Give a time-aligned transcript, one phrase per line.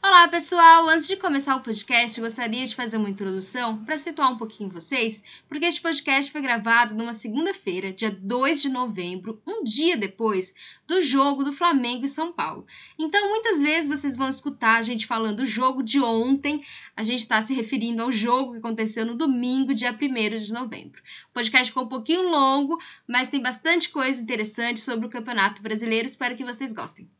[0.00, 0.88] Olá, pessoal!
[0.88, 5.24] Antes de começar o podcast, gostaria de fazer uma introdução para situar um pouquinho vocês,
[5.48, 10.54] porque este podcast foi gravado numa segunda-feira, dia 2 de novembro, um dia depois
[10.86, 12.64] do jogo do Flamengo e São Paulo.
[12.96, 16.64] Então, muitas vezes vocês vão escutar a gente falando do jogo de ontem,
[16.96, 21.02] a gente está se referindo ao jogo que aconteceu no domingo, dia 1 de novembro.
[21.30, 26.06] O podcast ficou um pouquinho longo, mas tem bastante coisa interessante sobre o Campeonato Brasileiro,
[26.06, 27.10] espero que vocês gostem.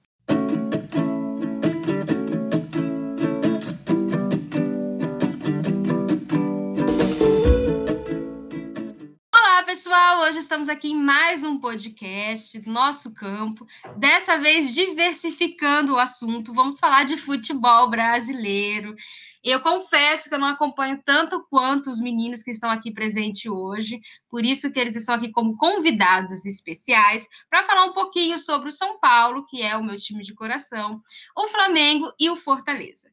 [9.88, 15.98] Pessoal, hoje estamos aqui em mais um podcast do nosso campo, dessa vez diversificando o
[15.98, 16.52] assunto.
[16.52, 18.94] Vamos falar de futebol brasileiro.
[19.42, 23.98] Eu confesso que eu não acompanho tanto quanto os meninos que estão aqui presentes hoje,
[24.28, 28.72] por isso que eles estão aqui como convidados especiais para falar um pouquinho sobre o
[28.72, 31.00] São Paulo, que é o meu time de coração,
[31.34, 33.10] o Flamengo e o Fortaleza.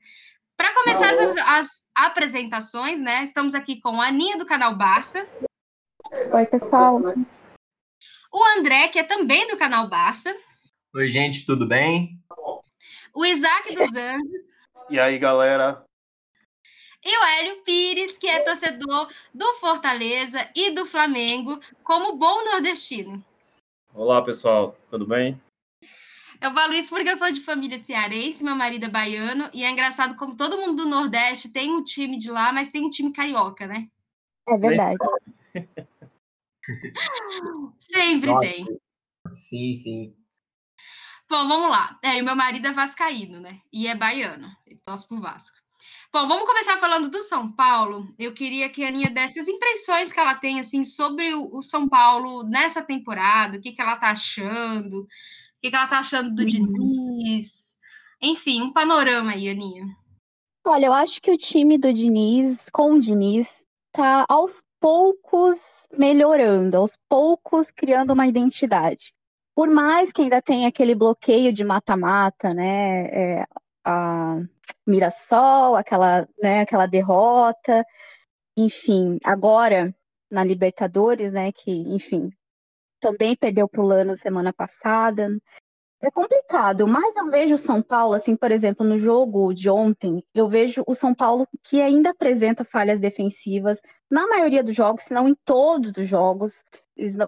[0.58, 3.24] Para começar as, as, apresentações, né?
[3.24, 5.26] Estamos aqui com a Aninha do canal Barça.
[6.12, 7.02] Oi, pessoal.
[8.32, 10.36] O André, que é também do canal Barça.
[10.94, 12.20] Oi, gente, tudo bem?
[13.14, 14.46] O Isaac dos Anjos.
[14.90, 15.84] E aí, galera?
[17.04, 23.24] E o Hélio Pires, que é torcedor do Fortaleza e do Flamengo, como bom nordestino.
[23.94, 25.42] Olá, pessoal, tudo bem?
[26.42, 29.72] Eu falo isso porque eu sou de família cearense, meu marido é baiano, e é
[29.72, 33.14] engraçado como todo mundo do Nordeste tem um time de lá, mas tem um time
[33.14, 33.88] carioca, né?
[34.48, 34.98] É verdade.
[37.80, 38.40] Sempre Nossa.
[38.40, 38.66] tem.
[39.34, 40.16] Sim, sim.
[41.30, 42.00] Bom, vamos lá.
[42.04, 43.60] É, o meu marido é vascaíno, né?
[43.74, 44.48] E é baiano.
[44.66, 45.58] Ele torce pro Vasco.
[46.14, 48.08] Bom, vamos começar falando do São Paulo.
[48.18, 51.90] Eu queria que a Aninha desse as impressões que ela tem, assim, sobre o, São
[51.90, 55.08] Paulo nessa temporada, o que, que ela tá achando, o
[55.62, 56.48] que, que ela tá achando do uhum.
[56.48, 57.76] Diniz.
[58.22, 59.86] Enfim, um panorama aí, Aninha.
[60.66, 66.78] Olha, eu acho que o time do Diniz, com o Diniz, tá aos poucos melhorando,
[66.78, 69.16] aos poucos criando uma identidade.
[69.56, 73.40] Por mais que ainda tenha aquele bloqueio de mata-mata, né?
[73.40, 73.48] É,
[73.84, 74.38] a
[74.86, 77.84] Mirassol, aquela, né, aquela derrota,
[78.56, 79.92] enfim, agora
[80.30, 82.30] na Libertadores, né, que, enfim,
[83.00, 85.30] também perdeu para o Lano semana passada.
[86.02, 90.24] É complicado, mas eu vejo o São Paulo, assim, por exemplo, no jogo de ontem,
[90.34, 95.14] eu vejo o São Paulo que ainda apresenta falhas defensivas na maioria dos jogos, se
[95.14, 96.64] não em todos os jogos.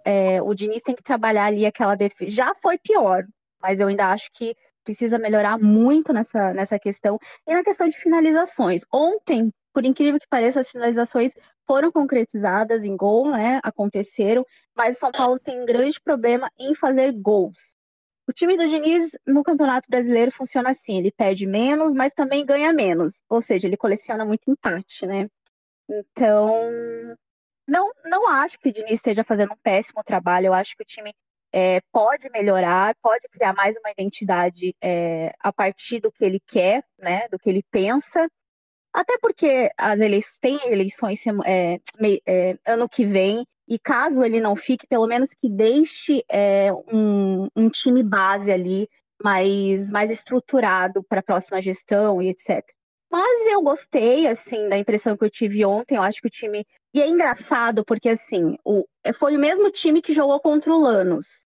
[0.06, 2.30] É, o Diniz tem que trabalhar ali aquela defesa.
[2.30, 3.26] Já foi pior,
[3.62, 7.18] mas eu ainda acho que precisa melhorar muito nessa, nessa questão.
[7.46, 8.84] E na questão de finalizações.
[8.94, 11.32] Ontem, por incrível que pareça, as finalizações
[11.66, 13.60] foram concretizadas em gol, né?
[13.64, 14.46] Aconteceram,
[14.76, 17.77] mas o São Paulo tem um grande problema em fazer gols.
[18.28, 22.74] O time do Diniz no Campeonato Brasileiro funciona assim: ele perde menos, mas também ganha
[22.74, 23.16] menos.
[23.30, 25.30] Ou seja, ele coleciona muito empate, né?
[25.90, 26.70] Então,
[27.68, 30.48] não, não acho que o Diniz esteja fazendo um péssimo trabalho.
[30.48, 31.14] Eu acho que o time
[31.54, 36.84] é, pode melhorar, pode criar mais uma identidade é, a partir do que ele quer,
[37.00, 37.28] né?
[37.30, 38.28] Do que ele pensa.
[38.94, 41.80] Até porque as eleições têm eleições é,
[42.26, 47.50] é, ano que vem e caso ele não fique, pelo menos que deixe é, um,
[47.56, 48.90] um, time base ali
[49.22, 52.64] mais, mais estruturado para a próxima gestão e etc.
[53.12, 55.96] Mas eu gostei, assim, da impressão que eu tive ontem.
[55.96, 56.66] Eu acho que o time.
[56.94, 58.86] E é engraçado, porque, assim, o...
[59.16, 61.48] foi o mesmo time que jogou contra o Lanús.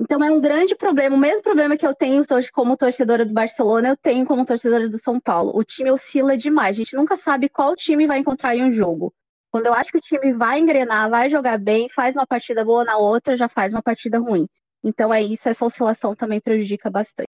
[0.00, 1.14] Então é um grande problema.
[1.16, 2.22] O mesmo problema que eu tenho
[2.52, 5.52] como torcedora do Barcelona, eu tenho como torcedora do São Paulo.
[5.54, 6.76] O time oscila demais.
[6.76, 9.14] A gente nunca sabe qual time vai encontrar em um jogo.
[9.52, 12.84] Quando eu acho que o time vai engrenar, vai jogar bem, faz uma partida boa
[12.84, 14.48] na outra, já faz uma partida ruim.
[14.82, 17.28] Então é isso, essa oscilação também prejudica bastante.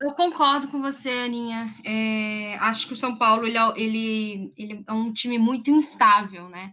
[0.00, 1.74] Eu concordo com você, Aninha.
[1.84, 6.48] É, acho que o São Paulo ele, é ele, ele é um time muito instável,
[6.48, 6.72] né?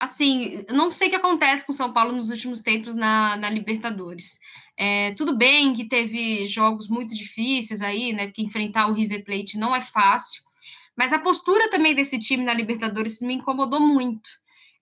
[0.00, 3.50] Assim, não sei o que acontece com o São Paulo nos últimos tempos na, na
[3.50, 4.38] Libertadores.
[4.78, 8.30] É, tudo bem que teve jogos muito difíceis aí, né?
[8.30, 10.42] Que enfrentar o River Plate não é fácil.
[10.96, 14.28] Mas a postura também desse time na Libertadores me incomodou muito.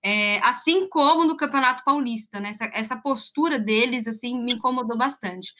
[0.02, 2.50] É, assim como no Campeonato Paulista, né?
[2.50, 5.52] Essa, essa, postura deles, assim, me incomodou bastante.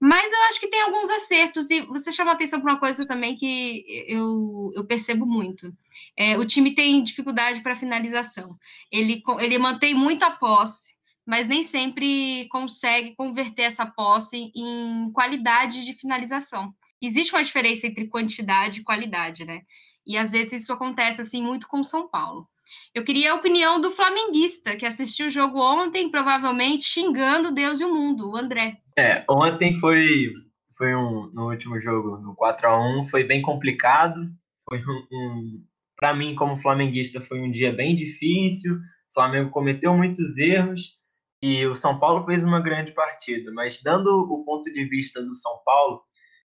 [0.00, 3.34] Mas eu acho que tem alguns acertos, e você chama atenção para uma coisa também
[3.34, 5.72] que eu, eu percebo muito.
[6.16, 8.56] É, o time tem dificuldade para finalização.
[8.92, 10.94] Ele, ele mantém muito a posse,
[11.26, 16.72] mas nem sempre consegue converter essa posse em qualidade de finalização.
[17.02, 19.62] Existe uma diferença entre quantidade e qualidade, né?
[20.08, 22.48] E às vezes isso acontece assim muito com São Paulo.
[22.94, 27.84] Eu queria a opinião do flamenguista que assistiu o jogo ontem, provavelmente xingando Deus e
[27.84, 28.78] o mundo, o André.
[28.98, 30.32] É, ontem foi
[30.76, 34.20] foi um no último jogo, no 4 a 1 foi bem complicado.
[34.68, 35.64] Foi um, um
[35.96, 38.76] para mim, como flamenguista, foi um dia bem difícil.
[38.76, 40.96] O Flamengo cometeu muitos erros
[41.42, 43.50] e o São Paulo fez uma grande partida.
[43.52, 46.02] Mas dando o ponto de vista do São Paulo,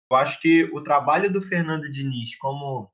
[0.09, 2.89] eu acho que o trabalho do Fernando Diniz, como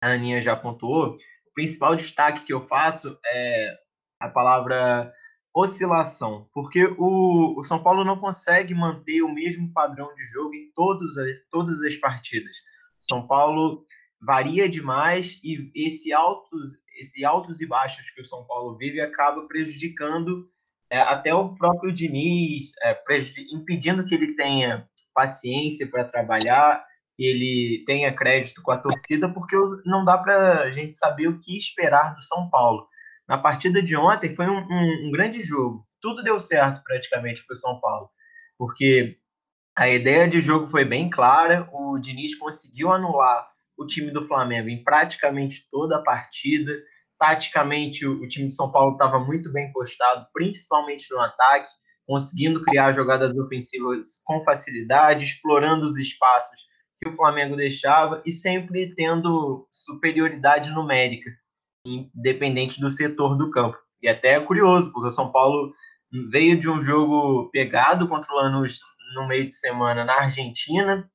[0.00, 1.16] a Aninha já pontuou,
[1.46, 3.78] o principal destaque que eu faço é
[4.18, 5.12] a palavra
[5.52, 10.70] oscilação, porque o, o São Paulo não consegue manter o mesmo padrão de jogo em
[10.72, 11.16] todos,
[11.50, 12.56] todas as partidas.
[12.98, 13.84] São Paulo
[14.20, 19.46] varia demais e esse altos, esse altos e baixos que o São Paulo vive acaba
[19.48, 20.48] prejudicando
[20.88, 23.00] é, até o próprio Diniz, é,
[23.52, 26.84] impedindo que ele tenha paciência para trabalhar,
[27.24, 31.58] ele tenha crédito com a torcida, porque não dá para a gente saber o que
[31.58, 32.88] esperar do São Paulo.
[33.28, 35.86] Na partida de ontem foi um, um, um grande jogo.
[36.00, 38.08] Tudo deu certo praticamente para o São Paulo,
[38.56, 39.18] porque
[39.76, 41.68] a ideia de jogo foi bem clara.
[41.72, 43.46] O Diniz conseguiu anular
[43.76, 46.72] o time do Flamengo em praticamente toda a partida.
[47.18, 51.70] Taticamente, o, o time de São Paulo estava muito bem postado, principalmente no ataque,
[52.06, 56.69] conseguindo criar jogadas ofensivas com facilidade, explorando os espaços
[57.02, 61.30] que o Flamengo deixava e sempre tendo superioridade numérica
[61.84, 63.78] independente do setor do campo.
[64.02, 65.72] E até é curioso, porque o São Paulo
[66.30, 68.80] veio de um jogo pegado contra o Lanús
[69.14, 71.08] no meio de semana na Argentina,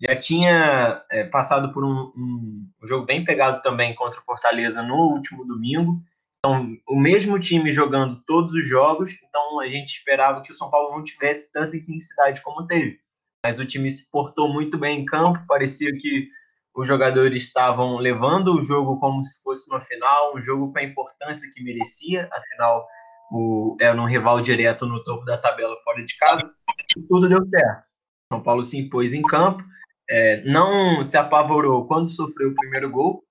[0.00, 4.82] já tinha é, passado por um, um, um, jogo bem pegado também contra o Fortaleza
[4.82, 6.02] no último domingo.
[6.38, 10.70] Então, o mesmo time jogando todos os jogos, então a gente esperava que o São
[10.70, 12.98] Paulo não tivesse tanta intensidade como teve.
[13.44, 16.28] Mas o time se portou muito bem em campo, parecia que
[16.74, 20.82] os jogadores estavam levando o jogo como se fosse uma final, um jogo com a
[20.82, 22.86] importância que merecia, afinal,
[23.30, 26.54] o, era um rival direto no topo da tabela fora de casa,
[26.96, 27.84] e tudo deu certo.
[28.32, 29.62] São Paulo se impôs em campo,
[30.08, 33.22] é, não se apavorou quando sofreu o primeiro gol,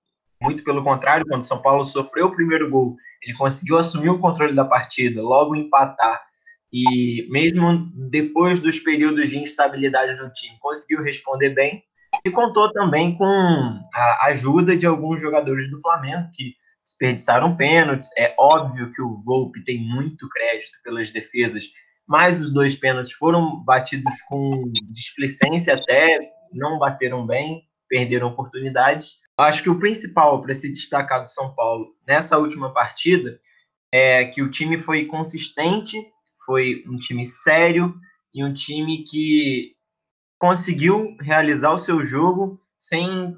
[0.41, 4.55] muito pelo contrário, quando São Paulo sofreu o primeiro gol, ele conseguiu assumir o controle
[4.55, 6.21] da partida, logo empatar,
[6.71, 11.83] e mesmo depois dos períodos de instabilidade no time, conseguiu responder bem,
[12.25, 13.25] e contou também com
[13.93, 18.09] a ajuda de alguns jogadores do Flamengo que desperdiçaram pênaltis.
[18.17, 21.63] É óbvio que o Volpe tem muito crédito pelas defesas,
[22.05, 26.19] mas os dois pênaltis foram batidos com displicência até,
[26.53, 29.19] não bateram bem, perderam oportunidades.
[29.37, 33.39] Acho que o principal para se destacar do São Paulo nessa última partida
[33.91, 35.97] é que o time foi consistente,
[36.51, 37.95] foi um time sério
[38.33, 39.73] e um time que
[40.37, 43.33] conseguiu realizar o seu jogo sem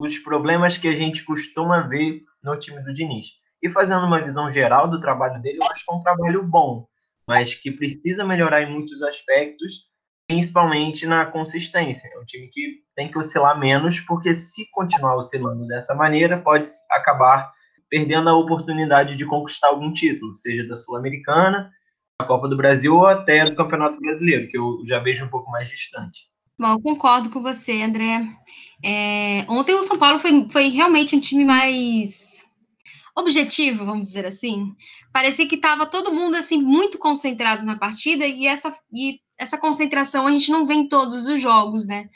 [0.00, 3.26] os problemas que a gente costuma ver no time do Diniz.
[3.62, 6.88] E fazendo uma visão geral do trabalho dele, eu acho que é um trabalho bom,
[7.24, 9.84] mas que precisa melhorar em muitos aspectos,
[10.26, 12.10] principalmente na consistência.
[12.12, 16.66] É um time que tem que oscilar menos, porque se continuar oscilando dessa maneira, pode
[16.90, 17.48] acabar
[17.88, 21.70] perdendo a oportunidade de conquistar algum título, seja da Sul-Americana,
[22.18, 25.50] da Copa do Brasil ou até do Campeonato Brasileiro, que eu já vejo um pouco
[25.50, 26.28] mais distante.
[26.58, 28.26] Bom, concordo com você, André.
[28.82, 32.42] É, ontem o São Paulo foi, foi realmente um time mais
[33.14, 34.74] objetivo, vamos dizer assim.
[35.12, 40.26] Parecia que estava todo mundo assim muito concentrado na partida e essa, e essa concentração
[40.26, 42.08] a gente não vê em todos os jogos, né?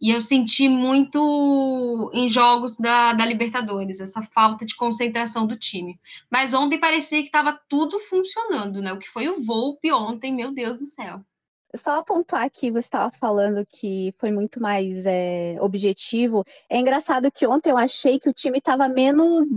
[0.00, 5.98] E eu senti muito em jogos da, da Libertadores, essa falta de concentração do time.
[6.30, 8.92] Mas ontem parecia que estava tudo funcionando, né?
[8.92, 11.20] O que foi o Volpe ontem, meu Deus do céu.
[11.76, 16.42] Só pontuar que você estava falando que foi muito mais é, objetivo.
[16.68, 19.48] É engraçado que ontem eu achei que o time estava menos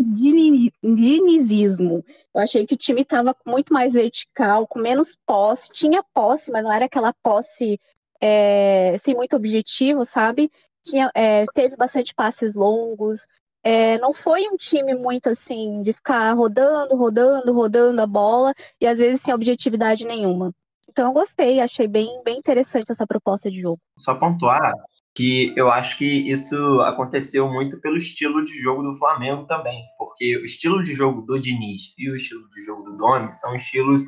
[0.84, 2.04] dinizismo.
[2.36, 5.72] Eu achei que o time estava muito mais vertical, com menos posse.
[5.72, 7.80] Tinha posse, mas não era aquela posse
[8.22, 10.52] é, sem muito objetivo, sabe?
[10.84, 13.28] Tinha, é, teve bastante passes longos.
[13.64, 18.88] É, não foi um time muito assim de ficar rodando, rodando, rodando a bola e
[18.88, 20.54] às vezes sem objetividade nenhuma.
[20.90, 23.80] Então eu gostei, achei bem, bem interessante essa proposta de jogo.
[23.98, 24.74] Só pontuar
[25.14, 30.38] que eu acho que isso aconteceu muito pelo estilo de jogo do Flamengo também, porque
[30.38, 34.04] o estilo de jogo do Diniz e o estilo de jogo do Domi são estilos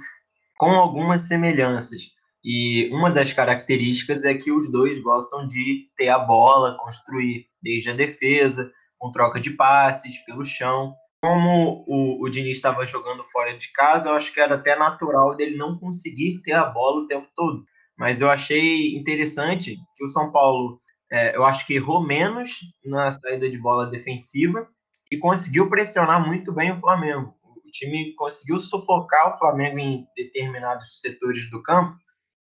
[0.58, 2.04] com algumas semelhanças.
[2.44, 7.92] E uma das características é que os dois gostam de ter a bola, construir desde
[7.92, 13.58] a defesa, com troca de passes pelo chão como o, o Diniz estava jogando fora
[13.58, 17.08] de casa, eu acho que era até natural dele não conseguir ter a bola o
[17.08, 17.64] tempo todo.
[17.98, 23.10] Mas eu achei interessante que o São Paulo, é, eu acho que errou menos na
[23.10, 24.68] saída de bola defensiva
[25.10, 27.34] e conseguiu pressionar muito bem o Flamengo.
[27.42, 31.96] O time conseguiu sufocar o Flamengo em determinados setores do campo,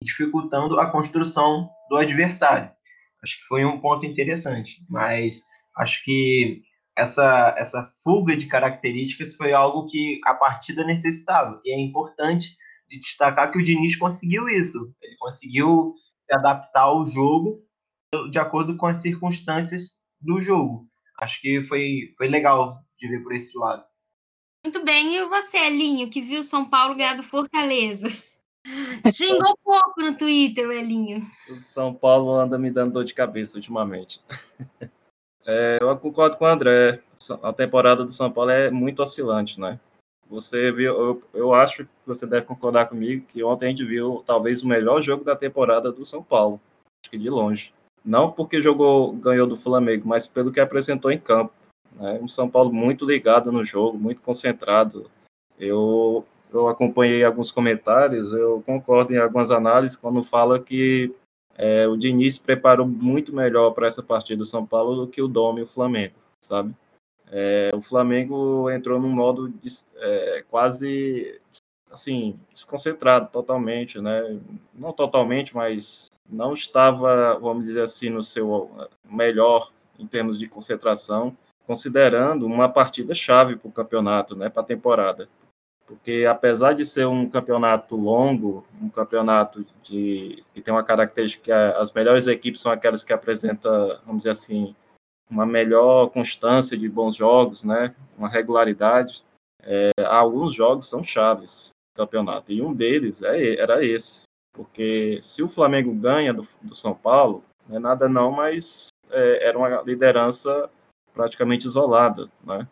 [0.01, 2.71] dificultando a construção do adversário.
[3.23, 5.41] Acho que foi um ponto interessante, mas
[5.75, 6.61] acho que
[6.95, 11.61] essa, essa fuga de características foi algo que a partida necessitava.
[11.63, 12.55] E é importante
[12.89, 14.93] de destacar que o Diniz conseguiu isso.
[15.01, 15.93] Ele conseguiu
[16.25, 17.61] se adaptar ao jogo
[18.31, 20.87] de acordo com as circunstâncias do jogo.
[21.19, 23.83] Acho que foi, foi legal de ver por esse lado.
[24.63, 25.15] Muito bem.
[25.15, 28.07] E você, Elinho, que viu São Paulo ganhar do Fortaleza?
[29.11, 31.25] Xingou pouco no Twitter, Elinho.
[31.49, 34.21] O São Paulo anda me dando dor de cabeça ultimamente.
[35.49, 37.01] É, eu concordo com o André.
[37.41, 39.79] A temporada do São Paulo é muito oscilante, né?
[40.29, 44.21] Você viu, eu, eu acho que você deve concordar comigo que ontem a gente viu
[44.25, 46.59] talvez o melhor jogo da temporada do São Paulo.
[47.01, 47.73] Acho que de longe.
[48.03, 51.53] Não porque jogou, ganhou do Flamengo, mas pelo que apresentou em campo.
[51.93, 52.19] Né?
[52.21, 55.09] Um São Paulo muito ligado no jogo, muito concentrado.
[55.57, 61.13] Eu, eu acompanhei alguns comentários, eu concordo em algumas análises quando fala que
[61.57, 65.27] é, o Diniz preparou muito melhor para essa partida do São Paulo do que o
[65.27, 66.73] Dome e o Flamengo, sabe?
[67.29, 71.41] É, o Flamengo entrou num modo de, é, quase
[71.91, 74.39] assim desconcentrado totalmente, né?
[74.73, 78.69] Não totalmente, mas não estava, vamos dizer assim, no seu
[79.03, 81.35] melhor em termos de concentração,
[81.65, 84.47] considerando uma partida chave para o campeonato, né?
[84.47, 85.27] Para a temporada
[85.87, 91.51] porque apesar de ser um campeonato longo, um campeonato de, que tem uma característica que
[91.51, 94.75] as melhores equipes são aquelas que apresentam, vamos dizer assim,
[95.29, 99.23] uma melhor constância de bons jogos, né, uma regularidade,
[99.63, 105.41] é, alguns jogos são chaves do campeonato, e um deles é, era esse, porque se
[105.41, 109.81] o Flamengo ganha do, do São Paulo, não é nada não, mas é, era uma
[109.83, 110.69] liderança
[111.13, 112.67] praticamente isolada, né,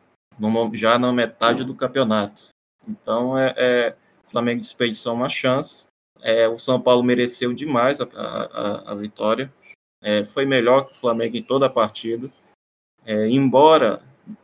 [0.74, 2.55] já na metade do campeonato.
[2.88, 3.96] Então, é, é,
[4.28, 5.88] o Flamengo desperdiçou uma chance.
[6.22, 9.54] É, o São Paulo mereceu demais a, a, a vitória.
[10.02, 12.30] É, foi melhor que o Flamengo em toda a partida.
[13.06, 14.02] É, embora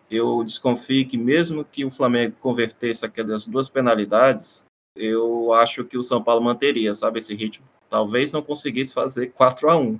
[0.09, 6.03] eu desconfie que, mesmo que o Flamengo convertesse aquelas duas penalidades, eu acho que o
[6.03, 7.65] São Paulo manteria, sabe, esse ritmo.
[7.89, 9.97] Talvez não conseguisse fazer 4 a 1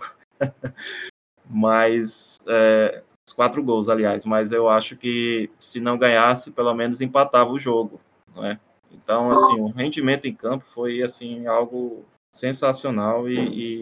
[1.53, 7.01] mas é, os quatro gols, aliás, mas eu acho que se não ganhasse, pelo menos
[7.01, 8.00] empatava o jogo
[8.35, 8.59] não é?
[8.91, 13.38] Então, assim, o rendimento em campo foi, assim, algo sensacional e,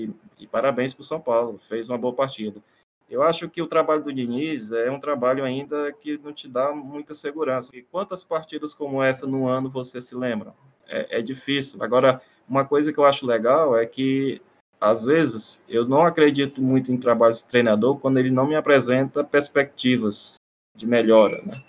[0.05, 2.61] e, e parabéns para o São Paulo, fez uma boa partida.
[3.09, 6.71] Eu acho que o trabalho do Diniz é um trabalho ainda que não te dá
[6.71, 7.75] muita segurança.
[7.75, 10.53] E quantas partidas como essa no ano você se lembra?
[10.87, 11.81] É, é difícil.
[11.81, 14.39] Agora, uma coisa que eu acho legal é que,
[14.79, 19.23] às vezes, eu não acredito muito em trabalho de treinador quando ele não me apresenta
[19.23, 20.35] perspectivas
[20.75, 21.63] de melhora, né?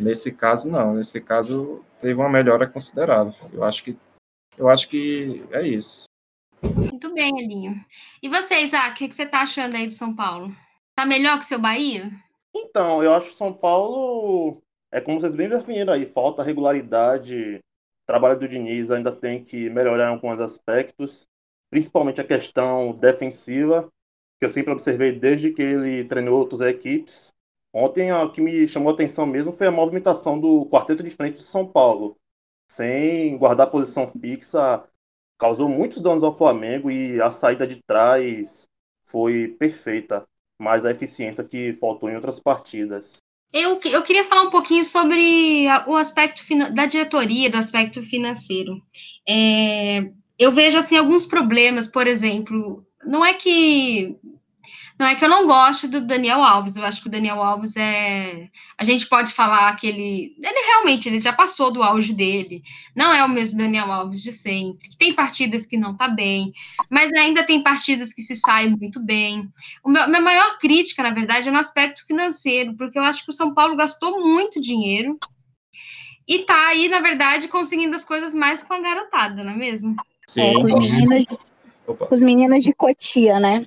[0.00, 0.94] Nesse caso, não.
[0.94, 3.34] Nesse caso, teve uma melhora considerável.
[3.52, 3.96] Eu acho que,
[4.56, 6.04] eu acho que é isso.
[6.62, 7.84] Muito bem, Elinho.
[8.22, 10.54] E você, Isaac, o que, você está achando aí do São Paulo?
[10.94, 12.10] Tá melhor que o seu Bahia?
[12.54, 17.56] Então, eu acho que São Paulo, é como vocês bem definiram aí, falta regularidade.
[17.56, 21.26] O trabalho do Diniz ainda tem que melhorar em alguns aspectos,
[21.70, 23.90] principalmente a questão defensiva,
[24.38, 27.32] que eu sempre observei desde que ele treinou outras equipes.
[27.78, 31.36] Ontem, o que me chamou a atenção mesmo foi a movimentação do quarteto de frente
[31.36, 32.16] de São Paulo.
[32.72, 34.82] Sem guardar posição fixa,
[35.38, 38.66] causou muitos danos ao Flamengo e a saída de trás
[39.04, 40.26] foi perfeita,
[40.58, 43.18] mas a eficiência que faltou em outras partidas.
[43.52, 46.42] Eu, eu queria falar um pouquinho sobre o aspecto
[46.74, 48.80] da diretoria, do aspecto financeiro.
[49.28, 54.18] É, eu vejo assim alguns problemas, por exemplo, não é que
[54.98, 57.76] não é que eu não goste do Daniel Alves, eu acho que o Daniel Alves
[57.76, 58.48] é.
[58.78, 60.34] A gente pode falar que ele.
[60.38, 62.62] Ele realmente ele já passou do auge dele.
[62.94, 64.88] Não é o mesmo Daniel Alves de sempre.
[64.98, 66.52] Tem partidas que não tá bem,
[66.88, 69.48] mas ainda tem partidas que se saem muito bem.
[69.84, 73.30] O meu, minha maior crítica, na verdade, é no aspecto financeiro, porque eu acho que
[73.30, 75.18] o São Paulo gastou muito dinheiro
[76.26, 79.94] e tá aí, na verdade, conseguindo as coisas mais com a garotada, não é mesmo?
[80.26, 80.40] Sim.
[80.40, 81.26] É, os meninos,
[82.10, 83.64] os meninos de Cotia, né?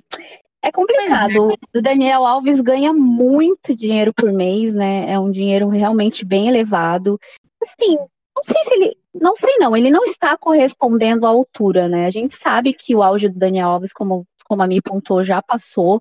[0.62, 1.52] É complicado.
[1.52, 1.78] É.
[1.78, 5.10] O Daniel Alves ganha muito dinheiro por mês, né?
[5.10, 7.18] É um dinheiro realmente bem elevado.
[7.62, 8.96] Assim, não sei se ele.
[9.12, 12.06] Não sei não, ele não está correspondendo à altura, né?
[12.06, 15.42] A gente sabe que o auge do Daniel Alves, como, como a Mi pontuou, já
[15.42, 16.00] passou.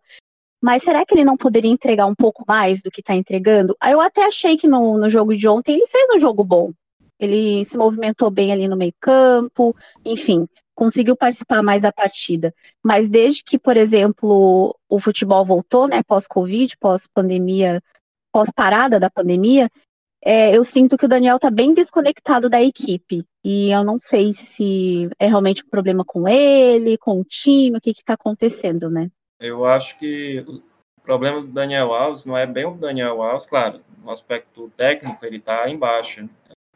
[0.61, 3.75] Mas será que ele não poderia entregar um pouco mais do que está entregando?
[3.83, 6.71] Eu até achei que no, no jogo de ontem ele fez um jogo bom.
[7.17, 9.75] Ele se movimentou bem ali no meio campo,
[10.05, 10.47] enfim
[10.79, 12.55] conseguiu participar mais da partida.
[12.81, 17.83] Mas desde que, por exemplo, o futebol voltou, né, pós-Covid, pós-pandemia,
[18.31, 19.69] pós-parada da pandemia,
[20.23, 23.25] é, eu sinto que o Daniel está bem desconectado da equipe.
[23.43, 27.81] E eu não sei se é realmente um problema com ele, com o time, o
[27.81, 29.09] que está acontecendo, né?
[29.37, 33.81] Eu acho que o problema do Daniel Alves não é bem o Daniel Alves, claro,
[34.01, 36.29] no aspecto técnico ele está embaixo.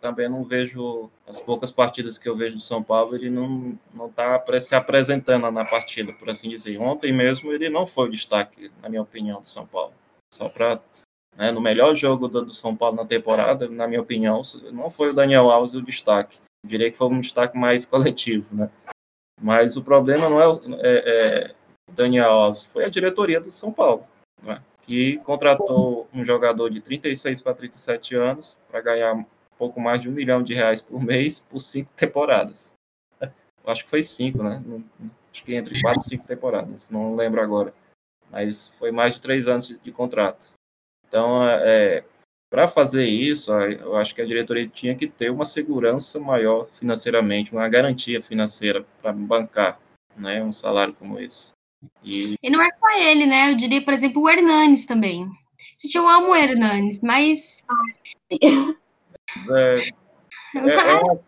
[0.04, 4.08] Também não vejo as poucas partidas que eu vejo do São Paulo, ele não não
[4.08, 6.78] está se apresentando na partida, por assim dizer.
[6.78, 9.94] Ontem mesmo ele não foi o destaque, na minha opinião, do São Paulo.
[10.34, 10.78] Só para
[11.38, 14.42] né, no melhor jogo do, do, São Paulo na temporada, na minha opinião,
[14.74, 16.38] não foi o Daniel Alves o destaque.
[16.66, 18.70] Eu diria que foi um destaque mais coletivo, né?
[19.42, 21.56] Mas o problema não é, é, é
[21.94, 24.06] Daniel Alves, foi a diretoria do São Paulo,
[24.42, 24.62] né?
[24.82, 29.26] que contratou um jogador de 36 para 37 anos para ganhar
[29.58, 32.74] pouco mais de um milhão de reais por mês por cinco temporadas.
[33.22, 34.62] Eu acho que foi cinco, né?
[35.32, 37.74] Acho que entre quatro e cinco temporadas, não lembro agora.
[38.30, 40.54] Mas foi mais de três anos de, de contrato.
[41.08, 42.04] Então, é, é
[42.54, 47.52] para fazer isso, eu acho que a diretoria tinha que ter uma segurança maior financeiramente,
[47.52, 49.80] uma garantia financeira para bancar
[50.16, 51.54] né, um salário como esse.
[52.04, 52.36] E...
[52.42, 53.52] e não é só ele, né?
[53.52, 55.28] Eu diria, por exemplo, o Hernanes também.
[55.82, 57.66] Gente, eu amo o Hernanes, mas.
[59.50, 59.80] é,
[60.56, 61.20] é, é, uma,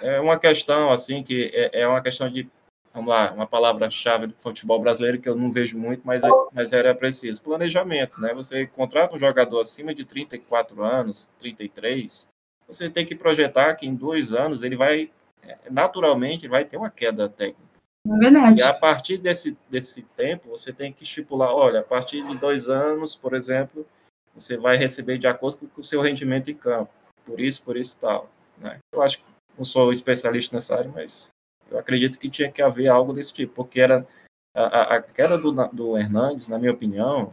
[0.00, 2.48] é, uma, questão, assim, que é, é uma questão de
[2.92, 6.72] vamos lá, uma palavra-chave do futebol brasileiro que eu não vejo muito, mas, é, mas
[6.72, 7.42] era preciso.
[7.42, 8.34] Planejamento, né?
[8.34, 12.28] Você contrata um jogador acima de 34 anos, 33,
[12.66, 15.10] você tem que projetar que em dois anos ele vai,
[15.42, 17.70] é, naturalmente, vai ter uma queda técnica.
[18.06, 18.60] É verdade.
[18.60, 22.68] E a partir desse, desse tempo, você tem que estipular, olha, a partir de dois
[22.68, 23.86] anos, por exemplo,
[24.34, 26.90] você vai receber de acordo com o seu rendimento em campo.
[27.24, 28.28] Por isso, por isso tal.
[28.58, 28.78] Né?
[28.92, 29.24] Eu acho que
[29.56, 31.30] não sou especialista nessa área, mas
[31.70, 34.06] eu acredito que tinha que haver algo desse tipo, porque era
[34.54, 37.32] a, a queda do, do Hernandes, na minha opinião,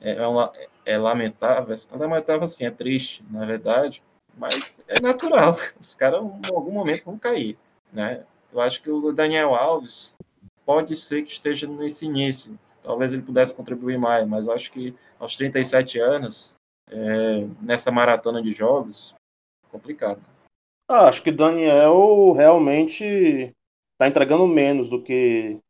[0.00, 0.52] é, é, uma,
[0.84, 1.74] é lamentável.
[1.74, 4.02] É lamentável assim, é triste, na verdade,
[4.36, 5.56] mas é natural.
[5.80, 7.56] Os caras, em algum momento, vão cair.
[7.92, 8.24] Né?
[8.52, 10.14] Eu acho que o Daniel Alves
[10.64, 12.58] pode ser que esteja nesse início.
[12.82, 16.54] Talvez ele pudesse contribuir mais, mas eu acho que aos 37 anos,
[16.90, 19.14] é, nessa maratona de jogos,
[19.70, 20.20] complicado.
[20.88, 23.54] Ah, acho que Daniel realmente
[23.92, 25.60] está entregando menos do que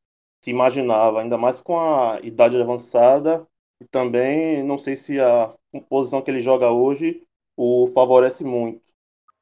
[0.42, 3.46] se imaginava, ainda mais com a idade avançada.
[3.80, 5.54] E também não sei se a
[5.88, 7.22] posição que ele joga hoje
[7.56, 8.80] o favorece muito.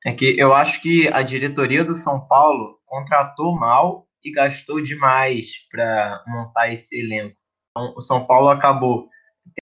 [0.05, 5.67] É que eu acho que a diretoria do São Paulo contratou mal e gastou demais
[5.71, 7.37] para montar esse elenco.
[7.71, 9.09] Então, o São Paulo acabou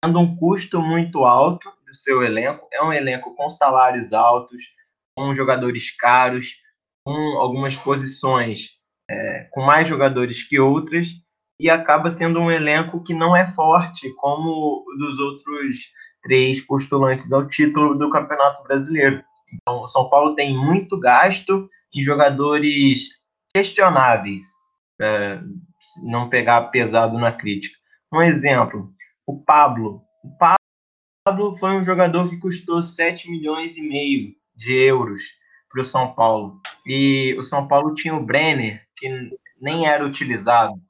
[0.01, 2.67] tendo um custo muito alto do seu elenco.
[2.73, 4.75] É um elenco com salários altos,
[5.17, 6.57] com jogadores caros,
[7.05, 8.77] com algumas posições
[9.09, 11.09] é, com mais jogadores que outras
[11.59, 15.77] e acaba sendo um elenco que não é forte como dos outros
[16.23, 19.23] três postulantes ao título do Campeonato Brasileiro.
[19.53, 23.09] Então, o São Paulo tem muito gasto em jogadores
[23.55, 24.43] questionáveis,
[24.99, 25.43] para
[26.05, 27.79] não pegar pesado na crítica.
[28.13, 28.93] Um exemplo,
[29.27, 30.03] o Pablo.
[30.23, 30.37] O
[31.25, 35.23] Pablo foi um jogador que custou 7 milhões e meio de euros
[35.71, 36.61] para o São Paulo.
[36.87, 39.09] E o São Paulo tinha o Brenner, que
[39.61, 40.81] nem era utilizado.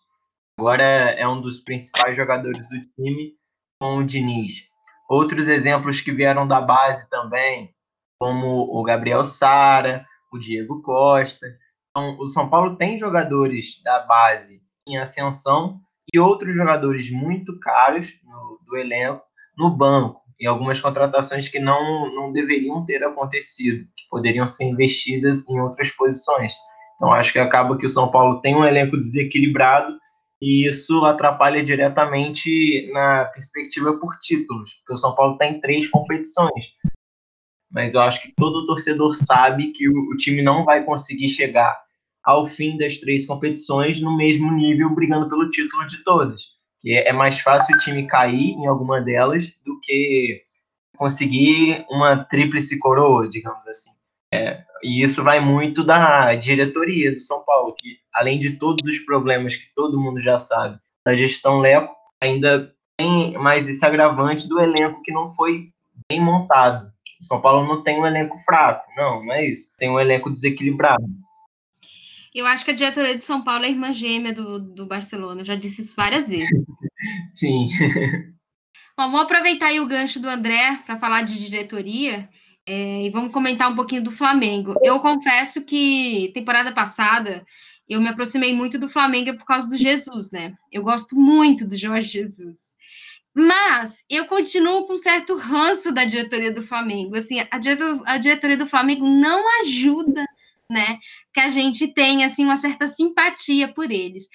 [0.58, 3.34] Agora é um dos principais jogadores do time
[3.80, 4.68] com o Diniz.
[5.08, 7.74] Outros exemplos que vieram da base também,
[8.18, 11.46] como o Gabriel Sara, o Diego Costa.
[11.90, 15.80] Então, o São Paulo tem jogadores da base em ascensão
[16.12, 19.24] e outros jogadores muito caros no, do elenco
[19.56, 25.48] no banco, e algumas contratações que não, não deveriam ter acontecido, que poderiam ser investidas
[25.48, 26.54] em outras posições.
[26.96, 29.96] Então acho que acaba que o São Paulo tem um elenco desequilibrado
[30.40, 36.74] e isso atrapalha diretamente na perspectiva por títulos, porque o São Paulo tem três competições.
[37.70, 41.78] Mas eu acho que todo torcedor sabe que o, o time não vai conseguir chegar
[42.22, 46.55] ao fim das três competições no mesmo nível, brigando pelo título de todas.
[46.94, 50.42] É mais fácil o time cair em alguma delas do que
[50.96, 53.90] conseguir uma tríplice coroa, digamos assim.
[54.32, 58.98] É, e isso vai muito da diretoria do São Paulo, que além de todos os
[58.98, 64.58] problemas que todo mundo já sabe da gestão Leco, ainda tem mais esse agravante do
[64.58, 65.68] elenco que não foi
[66.08, 66.90] bem montado.
[67.20, 69.74] O São Paulo não tem um elenco fraco, não, não é isso.
[69.78, 71.04] Tem um elenco desequilibrado.
[72.36, 75.44] Eu acho que a diretoria do São Paulo é irmã gêmea do, do Barcelona, eu
[75.46, 76.50] já disse isso várias vezes.
[77.28, 77.70] Sim.
[78.94, 82.28] Bom, vamos aproveitar aí o gancho do André para falar de diretoria.
[82.66, 84.74] É, e vamos comentar um pouquinho do Flamengo.
[84.82, 87.42] Eu confesso que temporada passada
[87.88, 90.54] eu me aproximei muito do Flamengo por causa do Jesus, né?
[90.70, 92.58] Eu gosto muito do Jorge Jesus.
[93.34, 97.16] Mas eu continuo com um certo ranço da diretoria do Flamengo.
[97.16, 100.25] Assim, a, diretor, a diretoria do Flamengo não ajuda,
[100.70, 100.98] né?
[101.32, 104.28] Que a gente tenha assim uma certa simpatia por eles.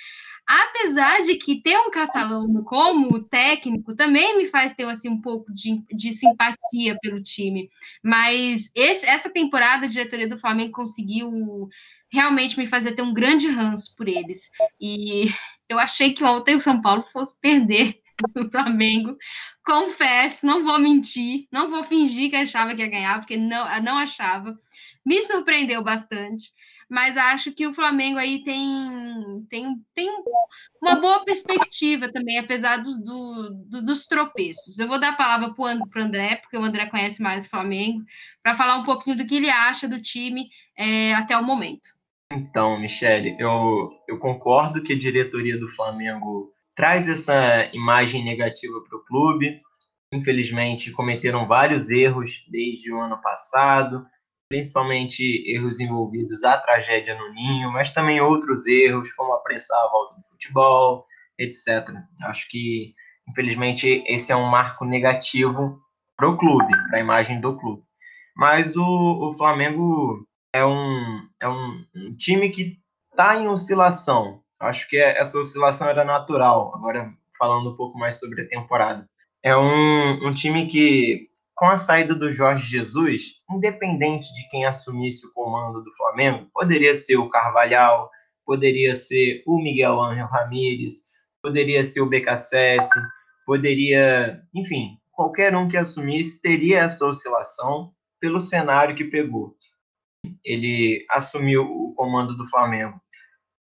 [0.47, 5.53] Apesar de que ter um catalão como técnico também me faz ter assim, um pouco
[5.53, 7.69] de, de simpatia pelo time.
[8.03, 11.69] Mas esse, essa temporada a diretoria do Flamengo conseguiu
[12.11, 14.49] realmente me fazer ter um grande ranço por eles.
[14.79, 15.27] E
[15.69, 17.97] eu achei que ontem o São Paulo fosse perder
[18.35, 19.15] o Flamengo.
[19.65, 23.97] Confesso, não vou mentir, não vou fingir que achava que ia ganhar, porque não, não
[23.97, 24.57] achava.
[25.05, 26.51] Me surpreendeu bastante
[26.91, 30.09] mas acho que o Flamengo aí tem, tem, tem
[30.81, 34.77] uma boa perspectiva também, apesar dos, do, do, dos tropeços.
[34.77, 38.03] Eu vou dar a palavra para o André, porque o André conhece mais o Flamengo,
[38.43, 41.95] para falar um pouquinho do que ele acha do time é, até o momento.
[42.29, 48.97] Então, Michele, eu, eu concordo que a diretoria do Flamengo traz essa imagem negativa para
[48.97, 49.61] o clube.
[50.13, 54.05] Infelizmente, cometeram vários erros desde o ano passado
[54.51, 60.15] principalmente erros envolvidos à tragédia no Ninho, mas também outros erros, como apressar a volta
[60.15, 61.05] do futebol,
[61.39, 61.87] etc.
[62.23, 62.93] Acho que,
[63.29, 65.79] infelizmente, esse é um marco negativo
[66.17, 67.81] para o clube, para a imagem do clube.
[68.35, 72.77] Mas o, o Flamengo é um, é um, um time que
[73.09, 74.41] está em oscilação.
[74.59, 76.75] Acho que essa oscilação era natural.
[76.75, 77.09] Agora,
[77.39, 79.09] falando um pouco mais sobre a temporada.
[79.41, 81.30] É um, um time que
[81.61, 86.95] com a saída do Jorge Jesus, independente de quem assumisse o comando do Flamengo, poderia
[86.95, 88.09] ser o Carvalhal,
[88.43, 91.03] poderia ser o Miguel Ángel Ramírez,
[91.39, 92.89] poderia ser o BKSS,
[93.45, 99.55] poderia, enfim, qualquer um que assumisse teria essa oscilação pelo cenário que pegou.
[100.43, 102.99] Ele assumiu o comando do Flamengo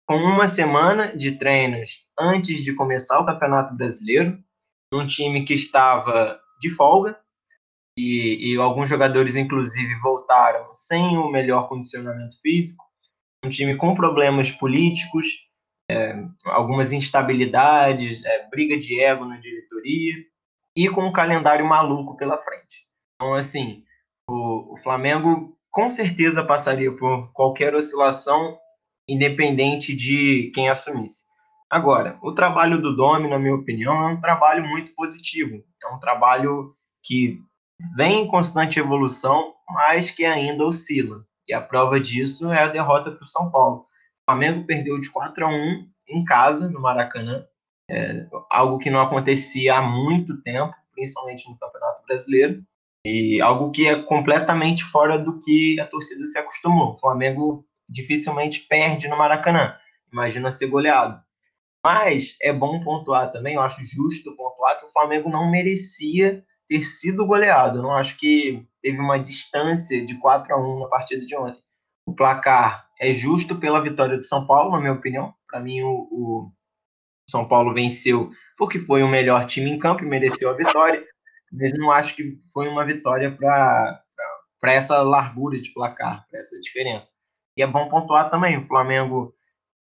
[0.07, 4.39] com uma semana de treinos antes de começar o Campeonato Brasileiro,
[4.93, 7.19] num time que estava de folga,
[7.99, 12.85] e, e alguns jogadores, inclusive, voltaram sem o melhor condicionamento físico.
[13.45, 15.27] Um time com problemas políticos,
[15.91, 20.15] é, algumas instabilidades, é, briga de ego na diretoria
[20.77, 22.87] e com um calendário maluco pela frente.
[23.17, 23.83] Então, assim,
[24.31, 28.57] o, o Flamengo com certeza passaria por qualquer oscilação,
[29.09, 31.25] independente de quem assumisse.
[31.69, 35.63] Agora, o trabalho do Domi, na minha opinião, é um trabalho muito positivo.
[35.83, 37.41] É um trabalho que
[37.97, 41.25] vem em constante evolução, mas que ainda oscila.
[41.47, 43.87] E a prova disso é a derrota para o São Paulo.
[44.23, 47.45] O Flamengo perdeu de 4 a 1 em casa, no Maracanã,
[47.91, 52.63] é, algo que não acontecia há muito tempo, principalmente no Campeonato Brasileiro,
[53.05, 56.95] e algo que é completamente fora do que a torcida se acostumou.
[56.95, 59.75] O Flamengo dificilmente perde no Maracanã,
[60.13, 61.21] imagina ser goleado.
[61.83, 66.83] Mas é bom pontuar também, eu acho justo pontuar que o Flamengo não merecia ter
[66.83, 67.79] sido goleado.
[67.79, 71.63] Eu não acho que teve uma distância de 4 a 1 na partida de ontem.
[72.07, 75.35] O placar é justo pela vitória do São Paulo, na minha opinião.
[75.49, 76.53] Para mim, o, o,
[77.29, 81.05] São Paulo venceu porque foi o melhor time em campo e mereceu a vitória.
[81.51, 84.03] Mas não acho que foi uma vitória para
[84.65, 87.11] essa largura de placar, para essa diferença.
[87.57, 89.35] E é bom pontuar também: o Flamengo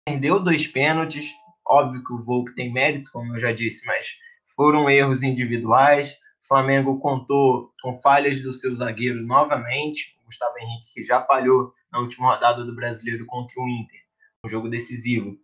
[0.06, 1.32] perdeu dois pênaltis.
[1.66, 4.16] Óbvio que o Volpe tem mérito, como eu já disse, mas
[4.56, 6.18] foram erros individuais.
[6.48, 12.00] Flamengo contou com falhas do seu zagueiro novamente, o Gustavo Henrique, que já falhou na
[12.00, 14.00] última rodada do Brasileiro contra o Inter,
[14.46, 15.38] um jogo decisivo.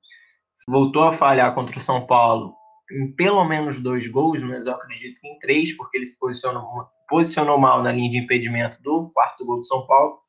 [0.68, 2.56] Voltou a falhar contra o São Paulo
[2.92, 6.86] em pelo menos dois gols, mas eu acredito que em três, porque ele se posicionou,
[7.10, 10.20] posicionou mal na linha de impedimento do quarto gol do São Paulo.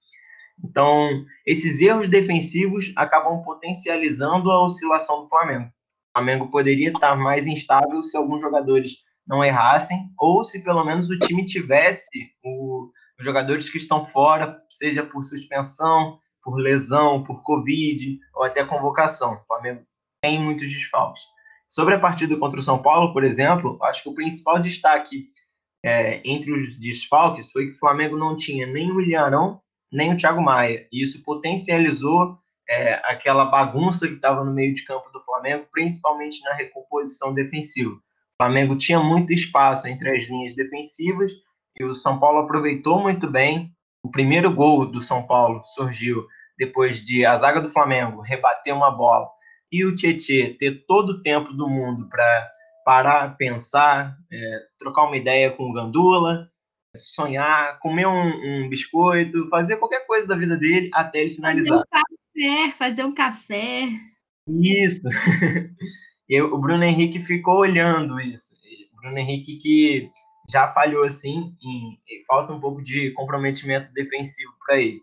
[0.64, 5.66] Então, esses erros defensivos acabam potencializando a oscilação do Flamengo.
[5.66, 8.96] O Flamengo poderia estar mais instável se alguns jogadores
[9.28, 14.60] não errassem, ou se pelo menos o time tivesse o, os jogadores que estão fora,
[14.70, 19.34] seja por suspensão, por lesão, por Covid, ou até convocação.
[19.34, 19.82] O Flamengo
[20.22, 21.22] tem muitos desfalques.
[21.68, 25.26] Sobre a partida contra o São Paulo, por exemplo, acho que o principal destaque
[25.84, 29.60] é, entre os desfalques foi que o Flamengo não tinha nem o William Arão,
[29.92, 30.88] nem o Thiago Maia.
[30.90, 32.38] E isso potencializou
[32.68, 37.94] é, aquela bagunça que estava no meio de campo do Flamengo, principalmente na recomposição defensiva.
[38.40, 41.32] O Flamengo tinha muito espaço entre as linhas defensivas
[41.76, 43.72] e o São Paulo aproveitou muito bem.
[44.00, 46.24] O primeiro gol do São Paulo surgiu
[46.56, 49.28] depois de a zaga do Flamengo rebater uma bola
[49.72, 52.48] e o Tietê ter todo o tempo do mundo para
[52.84, 56.48] parar, pensar, é, trocar uma ideia com o Gandula,
[56.96, 61.82] sonhar, comer um, um, biscoito, fazer qualquer coisa da vida dele até ele finalizar.
[61.90, 63.88] Fazer um café, fazer um café.
[64.46, 65.02] Isso.
[66.28, 68.54] E o Bruno Henrique ficou olhando isso.
[68.92, 70.10] O Bruno Henrique que
[70.50, 75.00] já falhou assim, em, falta um pouco de comprometimento defensivo para ele.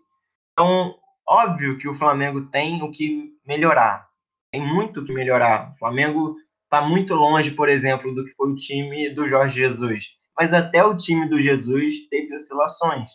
[0.52, 0.94] Então,
[1.26, 4.08] óbvio que o Flamengo tem o que melhorar.
[4.50, 5.72] tem muito que melhorar.
[5.72, 10.16] O Flamengo está muito longe, por exemplo, do que foi o time do Jorge Jesus.
[10.36, 13.10] Mas até o time do Jesus teve oscilações.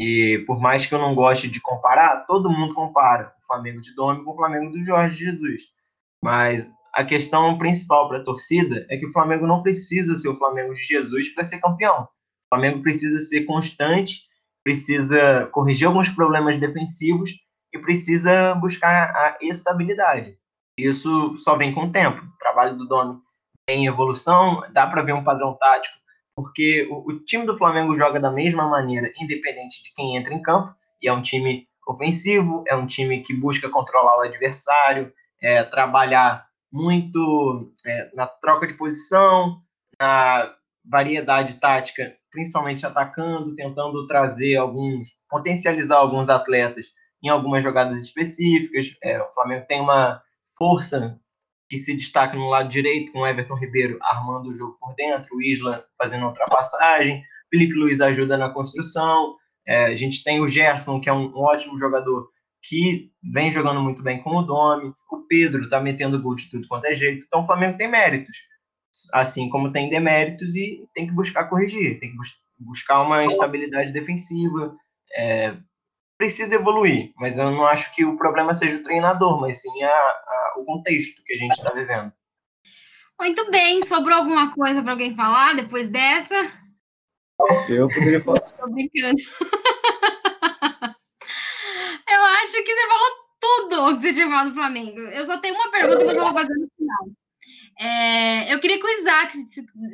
[0.00, 3.94] E por mais que eu não goste de comparar, todo mundo compara o Flamengo de
[3.94, 5.62] Domi com o Flamengo do Jorge Jesus.
[6.22, 10.38] Mas a questão principal para a torcida é que o Flamengo não precisa ser o
[10.38, 12.04] Flamengo de Jesus para ser campeão.
[12.04, 14.22] O Flamengo precisa ser constante,
[14.64, 17.32] precisa corrigir alguns problemas defensivos
[17.70, 20.38] e precisa buscar a estabilidade.
[20.78, 22.22] Isso só vem com o tempo.
[22.22, 23.20] O trabalho do Domi
[23.66, 25.98] tem evolução, dá para ver um padrão tático,
[26.34, 30.40] porque o, o time do Flamengo joga da mesma maneira, independente de quem entra em
[30.40, 35.62] campo, e é um time ofensivo, é um time que busca controlar o adversário, é,
[35.62, 39.60] trabalhar muito é, na troca de posição,
[39.98, 46.86] na variedade tática, principalmente atacando, tentando trazer alguns, potencializar alguns atletas
[47.22, 48.94] em algumas jogadas específicas.
[49.02, 50.22] É, o Flamengo tem uma
[50.56, 51.18] força
[51.68, 55.34] que se destaca no lado direito, com o Everton Ribeiro armando o jogo por dentro,
[55.34, 61.00] o Isla fazendo ultrapassagem, Felipe Luiz ajuda na construção, é, a gente tem o Gerson,
[61.00, 62.28] que é um, um ótimo jogador,
[62.68, 64.92] que vem jogando muito bem com o Domi.
[65.10, 67.24] O Pedro está metendo gol de tudo quanto é jeito.
[67.26, 68.36] Então o Flamengo tem méritos,
[69.12, 73.92] assim como tem deméritos e tem que buscar corrigir, tem que bus buscar uma estabilidade
[73.92, 74.74] defensiva.
[75.14, 75.56] É,
[76.16, 79.90] precisa evoluir, mas eu não acho que o problema seja o treinador, mas sim a,
[79.90, 82.12] a, o contexto que a gente está vivendo.
[83.18, 86.34] Muito bem, sobrou alguma coisa para alguém falar depois dessa?
[87.68, 88.40] Eu poderia falar.
[88.40, 89.16] Tô brincando.
[92.08, 92.24] Eu
[92.56, 94.98] acho que você falou tudo o que você tinha falado do Flamengo.
[94.98, 97.08] Eu só tenho uma pergunta que eu vou fazer no final.
[97.78, 99.38] É, eu queria que o Isaac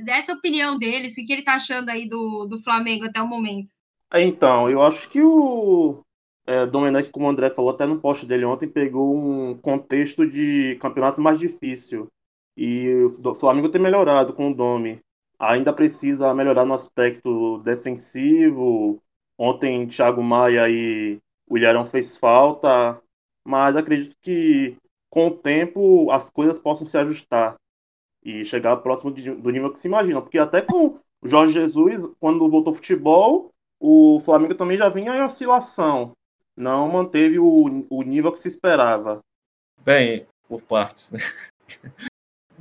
[0.05, 3.27] desse a opinião dele, o que ele tá achando aí do, do Flamengo até o
[3.27, 3.71] momento.
[4.15, 6.05] Então, eu acho que o
[6.47, 10.77] é, Domenech, como o André falou até no post dele ontem, pegou um contexto de
[10.81, 12.09] campeonato mais difícil.
[12.57, 15.01] E o Flamengo tem melhorado com o Domi.
[15.39, 19.03] Ainda precisa melhorar no aspecto defensivo.
[19.37, 23.01] Ontem, Thiago Maia e o Ilharão fez falta,
[23.45, 24.77] mas acredito que
[25.11, 27.57] com o tempo as coisas possam se ajustar
[28.25, 30.23] e chegar próximo de, do nível que se imagina.
[30.23, 33.51] Porque até com o Jorge Jesus, quando voltou ao futebol,
[33.81, 36.13] o Flamengo também já vinha em oscilação.
[36.57, 39.21] Não manteve o, o nível que se esperava.
[39.85, 41.13] Bem, por partes.
[41.13, 41.21] Né?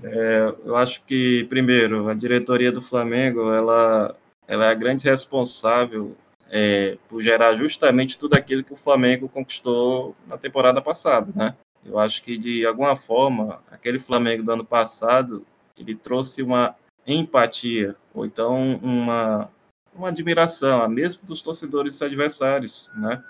[0.03, 4.17] É, eu acho que, primeiro, a diretoria do Flamengo ela,
[4.47, 6.15] ela é a grande responsável
[6.51, 11.55] é, por gerar justamente tudo aquilo que o Flamengo conquistou na temporada passada, né?
[11.83, 15.45] Eu acho que de alguma forma aquele Flamengo do ano passado
[15.77, 16.75] ele trouxe uma
[17.07, 19.49] empatia ou então uma
[19.93, 23.23] uma admiração, mesmo dos torcedores adversários, né?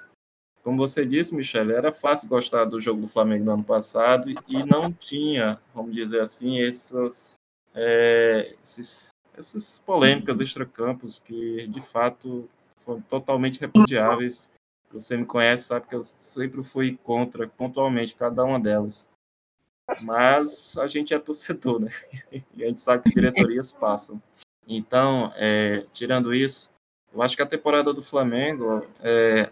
[0.64, 4.64] Como você disse, Michele, era fácil gostar do jogo do Flamengo do ano passado e
[4.64, 7.34] não tinha, vamos dizer assim, essas,
[7.74, 12.48] é, esses, essas polêmicas extracampos que, de fato,
[12.82, 14.52] foram totalmente repudiáveis.
[14.92, 19.08] Você me conhece, sabe que eu sempre fui contra, pontualmente, cada uma delas.
[20.04, 21.92] Mas a gente é torcedor, né?
[22.56, 24.22] E a gente sabe que diretorias passam.
[24.68, 26.72] Então, é, tirando isso,
[27.14, 29.50] eu acho que a temporada do Flamengo, é,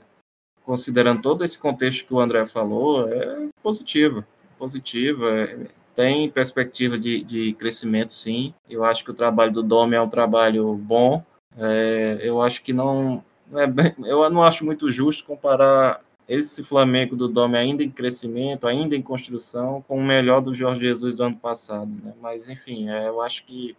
[0.63, 4.25] considerando todo esse contexto que o André falou, é positiva.
[4.57, 8.53] Positiva, é, tem perspectiva de, de crescimento, sim.
[8.69, 11.23] Eu acho que o trabalho do Dome é um trabalho bom,
[11.59, 17.15] é, eu acho que não, é bem, eu não acho muito justo comparar esse Flamengo
[17.15, 21.23] do Dome ainda em crescimento, ainda em construção, com o melhor do Jorge Jesus do
[21.23, 21.89] ano passado.
[22.03, 22.13] Né?
[22.21, 23.75] Mas, enfim, é, eu acho que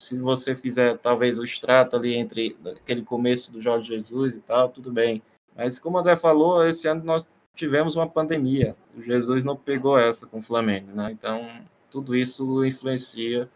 [0.00, 4.68] se você fizer talvez o extrato ali entre aquele começo do Jorge Jesus e tal,
[4.68, 5.22] tudo bem.
[5.56, 8.76] Mas, como o André falou, esse ano nós tivemos uma pandemia.
[8.96, 11.10] O Jesus não pegou essa com o Flamengo, né?
[11.12, 11.48] Então,
[11.90, 13.48] tudo isso influencia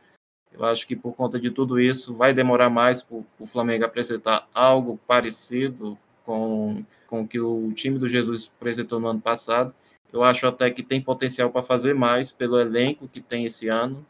[0.55, 4.49] eu acho que por conta de tudo isso, vai demorar mais para o Flamengo apresentar
[4.55, 9.75] algo parecido com, com o que o time do Jesus apresentou no ano passado.
[10.13, 14.07] Eu acho até que tem potencial para fazer mais pelo elenco que tem esse ano.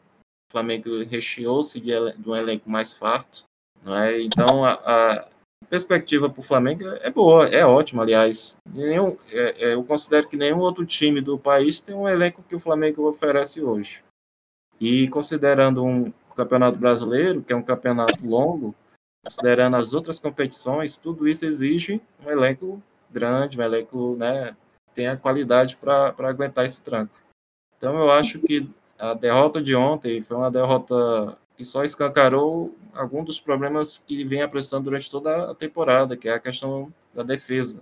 [0.47, 3.43] O Flamengo recheou-se de, de, um elenco mais farto.
[3.83, 4.21] É?
[4.21, 5.27] Então, a, a
[5.67, 8.55] perspectiva para o Flamengo é boa, é ótima, aliás.
[8.71, 12.55] Nenhum, é, é, eu considero que nenhum outro time do país tem um elenco que
[12.55, 14.03] o Flamengo oferece hoje.
[14.79, 18.75] E considerando um, Campeonato Brasileiro, que é um campeonato longo,
[19.23, 24.55] considerando as outras competições, tudo isso exige um elenco grande, um elenco, né,
[24.93, 27.15] tenha qualidade para aguentar esse tranco.
[27.77, 33.23] Então eu acho que a derrota de ontem foi uma derrota que só escancarou algum
[33.23, 37.81] dos problemas que vem apresentando durante toda a temporada, que é a questão da defesa.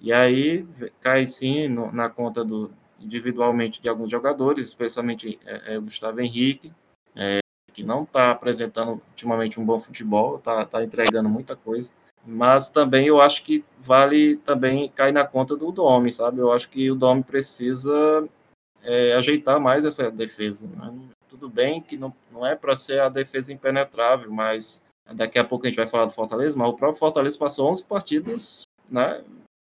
[0.00, 0.66] E aí
[1.00, 6.72] cai sim no, na conta do individualmente de alguns jogadores, especialmente é, é, Gustavo Henrique,
[7.14, 7.40] é,
[7.72, 11.92] que não está apresentando ultimamente um bom futebol, está tá entregando muita coisa.
[12.24, 16.38] Mas também eu acho que vale também cair na conta do Domi, sabe?
[16.38, 18.28] Eu acho que o Domi precisa
[18.82, 20.68] é, ajeitar mais essa defesa.
[20.68, 20.94] Né?
[21.28, 25.66] Tudo bem que não, não é para ser a defesa impenetrável, mas daqui a pouco
[25.66, 29.24] a gente vai falar do Fortaleza, mas o próprio Fortaleza passou 11 partidas, né?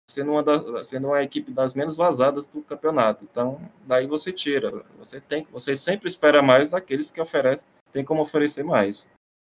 [0.08, 3.24] Sendo uma, da, sendo uma equipe das menos vazadas do campeonato.
[3.24, 4.84] Então, daí você tira.
[4.98, 9.10] Você tem, você sempre espera mais daqueles que oferecem, tem como oferecer mais.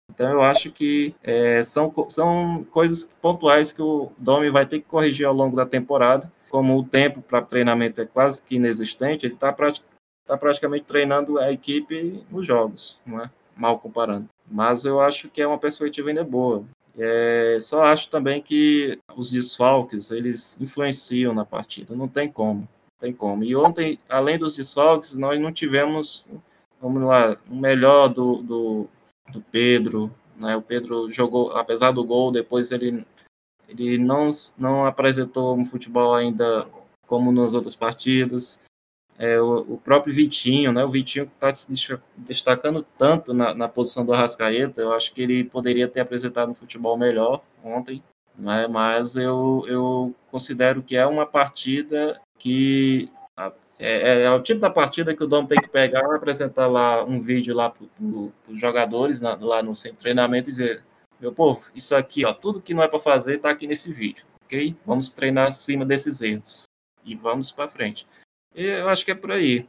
[0.10, 4.86] Então, eu acho que é, são, são coisas pontuais que o Domi vai ter que
[4.86, 6.32] corrigir ao longo da temporada.
[6.50, 9.84] Como o tempo para treinamento é quase que inexistente, ele está prati
[10.26, 13.30] tá praticamente treinando a equipe nos jogos, não é?
[13.56, 14.30] mal comparando.
[14.50, 16.63] Mas eu acho que é uma perspectiva ainda boa.
[16.97, 23.00] É, só acho também que os desfalques eles influenciam na partida, não tem como, não
[23.00, 23.43] tem como.
[23.43, 26.26] E ontem, além dos desfalques, nós não tivemos,
[26.82, 28.90] vamos lá, o melhor do, do
[29.32, 30.12] do Pedro.
[30.36, 30.56] Né?
[30.56, 33.06] O Pedro jogou, apesar do gol, depois ele,
[33.68, 36.68] ele não, não apresentou um futebol ainda
[37.06, 38.60] como nas outras partidas.
[39.18, 40.86] É, o, o, próprio Vitinho, né?
[40.86, 41.68] O Vitinho está se
[42.16, 46.54] destacando tanto na, na, posição do Arrascaeta, eu acho que ele poderia ter apresentado um
[46.54, 48.04] futebol melhor ontem,
[48.38, 48.68] né?
[48.68, 53.10] Mas eu, eu considero que é uma partida que
[53.80, 57.04] é, é, é, o tipo da partida que o dono tem que pegar, apresentar lá
[57.04, 60.84] um vídeo lá para os jogadores, na, lá no centro de treinamento, e dizer:
[61.20, 64.26] meu povo, isso aqui, ó, tudo que não é para fazer está aqui nesse vídeo,
[64.46, 64.76] ok?
[64.84, 66.63] Vamos treinar acima desses erros
[67.06, 68.08] e vamos para frente.
[68.56, 69.68] E eu acho que é por aí.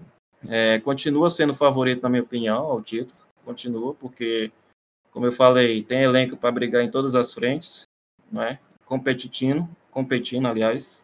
[0.49, 3.13] É, continua sendo favorito, na minha opinião, ao título,
[3.45, 4.51] continua, porque,
[5.11, 7.83] como eu falei, tem elenco para brigar em todas as frentes,
[8.31, 8.59] não é?
[8.87, 11.03] Competitindo, competindo, aliás,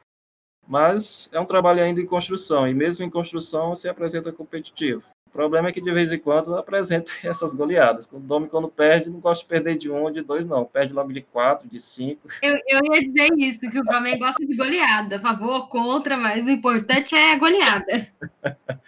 [0.66, 5.04] mas é um trabalho ainda em construção, e mesmo em construção se apresenta competitivo.
[5.26, 8.08] O problema é que de vez em quando apresenta essas goleadas.
[8.12, 10.64] O Domi, quando perde, não gosta de perder de um ou de dois, não.
[10.64, 12.28] Perde logo de quatro, de cinco.
[12.40, 15.16] Eu, eu ia dizer isso, que o Flamengo gosta de goleada.
[15.16, 18.08] A favor contra, mas o importante é a goleada.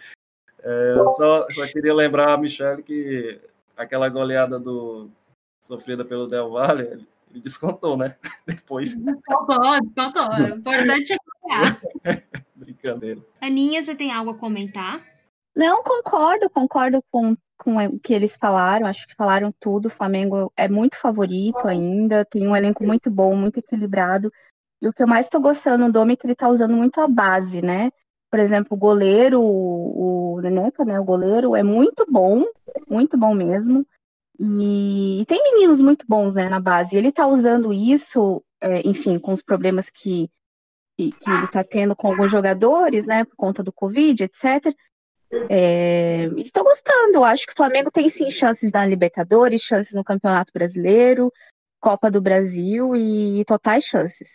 [0.63, 3.39] É, eu só, só queria lembrar a Michelle que
[3.77, 5.09] aquela goleada do
[5.61, 7.07] sofrida pelo Del Valle, ele
[7.41, 8.17] descontou, né?
[8.45, 8.93] Depois.
[8.95, 10.29] Descontou, descontou.
[10.29, 11.81] O importante é ganhar.
[12.55, 13.21] Brincadeira.
[13.41, 15.03] Aninha, você tem algo a comentar?
[15.55, 18.85] Não, concordo, concordo com, com o que eles falaram.
[18.85, 19.87] Acho que falaram tudo.
[19.87, 24.31] O Flamengo é muito favorito ainda, tem um elenco muito bom, muito equilibrado.
[24.81, 27.01] E o que eu mais estou gostando do Domi é que ele está usando muito
[27.01, 27.89] a base, né?
[28.29, 30.99] Por exemplo, o goleiro, o, o Neneca, né?
[30.99, 32.43] O goleiro é muito bom,
[32.87, 33.85] muito bom mesmo.
[34.39, 36.95] E, e, tem meninos muito bons né, na base.
[36.95, 40.29] Ele está usando isso, é, enfim, com os problemas que,
[40.97, 44.75] que, que ele está tendo com alguns jogadores, né, por conta do Covid, etc.
[45.49, 47.23] É, estou gostando.
[47.23, 51.31] Acho que o Flamengo tem sim chances na Libertadores, chances no Campeonato Brasileiro,
[51.79, 54.29] Copa do Brasil e totais chances.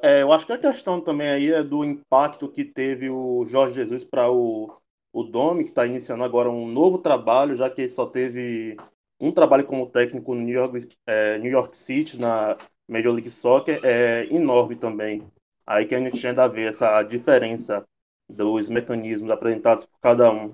[0.00, 3.74] É, eu acho que a questão também aí é do impacto que teve o Jorge
[3.74, 4.72] Jesus para o,
[5.12, 8.76] o Domi, que está iniciando agora um novo trabalho, já que ele só teve
[9.20, 12.56] um trabalho como técnico no New York, é, New York City, na
[12.88, 15.26] Major League Soccer, é enorme também.
[15.68, 17.86] Aí que a gente ainda vê essa diferença
[18.26, 20.50] dos mecanismos apresentados por cada um.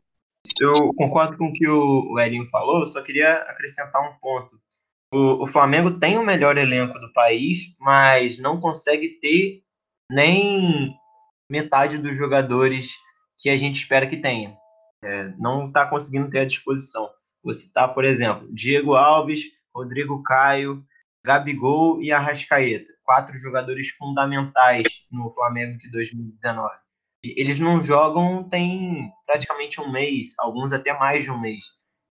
[0.60, 4.58] Eu concordo com o que o Elinho falou, só queria acrescentar um ponto.
[5.12, 9.62] O, o Flamengo tem o melhor elenco do país, mas não consegue ter
[10.10, 10.92] nem
[11.48, 12.90] metade dos jogadores
[13.38, 14.56] que a gente espera que tenha.
[15.04, 17.08] É, não está conseguindo ter à disposição.
[17.40, 20.84] Vou citar, por exemplo, Diego Alves, Rodrigo Caio,
[21.24, 22.93] Gabigol e Arrascaeta.
[23.04, 26.74] Quatro jogadores fundamentais no Flamengo de 2019.
[27.22, 31.64] Eles não jogam tem praticamente um mês, alguns até mais de um mês.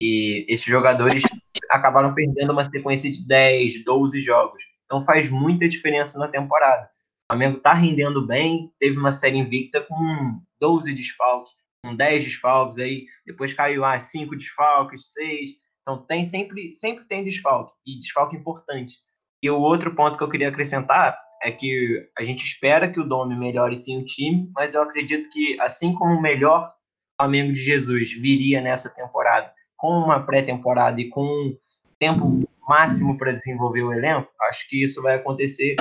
[0.01, 1.23] E esses jogadores
[1.71, 4.63] acabaram perdendo uma sequência de 10, 12 jogos.
[4.85, 6.85] Então faz muita diferença na temporada.
[7.25, 12.79] O Flamengo está rendendo bem, teve uma série invicta com 12 desfalques com 10 desfalques,
[12.79, 15.51] aí depois caiu ah, 5 desfalques, 6.
[15.83, 18.99] Então tem sempre, sempre tem desfalque, e desfalque importante.
[19.43, 23.05] E o outro ponto que eu queria acrescentar é que a gente espera que o
[23.05, 26.73] Domi melhore sim o time, mas eu acredito que assim como o melhor
[27.17, 31.57] Flamengo de Jesus viria nessa temporada, com uma pré-temporada e com um
[31.99, 35.77] tempo máximo para desenvolver o elenco, acho que isso vai acontecer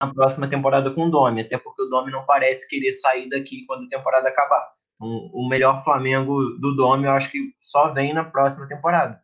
[0.00, 3.64] na próxima temporada com o Domi, até porque o Domi não parece querer sair daqui
[3.66, 8.24] quando a temporada acabar o melhor Flamengo do Dome, eu acho que só vem na
[8.24, 9.20] próxima temporada.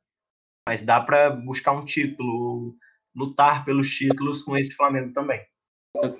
[0.66, 2.74] Mas dá para buscar um título,
[3.18, 5.44] lutar pelos títulos com esse Flamengo também.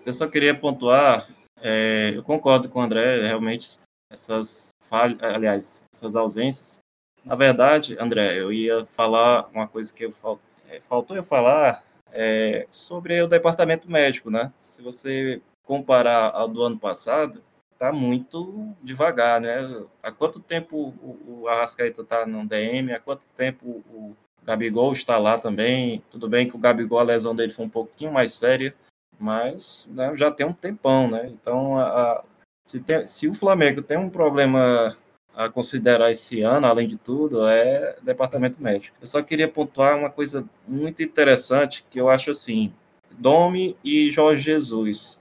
[0.05, 1.27] Eu só queria pontuar,
[1.63, 3.79] é, eu concordo com o André, realmente
[4.11, 6.81] essas falhas, aliás, essas ausências.
[7.25, 11.85] Na verdade, André, eu ia falar uma coisa que eu fal, é, faltou eu falar
[12.11, 14.53] é, sobre o departamento médico, né?
[14.59, 17.43] Se você comparar ao do ano passado,
[17.79, 19.85] tá muito devagar, né?
[20.03, 22.93] Há quanto tempo o, o Arrascaeta tá no DM?
[22.93, 24.17] Há quanto tempo o
[24.49, 26.03] Gabigol está lá também?
[26.11, 28.75] Tudo bem que o Gabigol, a lesão dele foi um pouquinho mais séria,
[29.21, 31.29] mas né, já tem um tempão, né?
[31.29, 32.25] Então, a, a,
[32.65, 34.97] se, tem, se o Flamengo tem um problema
[35.35, 38.97] a considerar esse ano, além de tudo, é departamento médico.
[39.03, 42.73] Eu só queria pontuar uma coisa muito interessante que eu acho assim:
[43.11, 45.19] Domi e Jorge Jesus.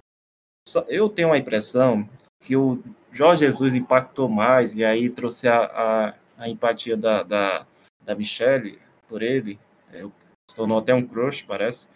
[0.87, 2.07] Eu tenho a impressão
[2.41, 7.65] que o Jorge Jesus impactou mais e aí trouxe a, a, a empatia da, da,
[8.05, 9.59] da Michelle por ele.
[9.91, 10.03] É,
[10.49, 11.89] se tornou até um crush, parece.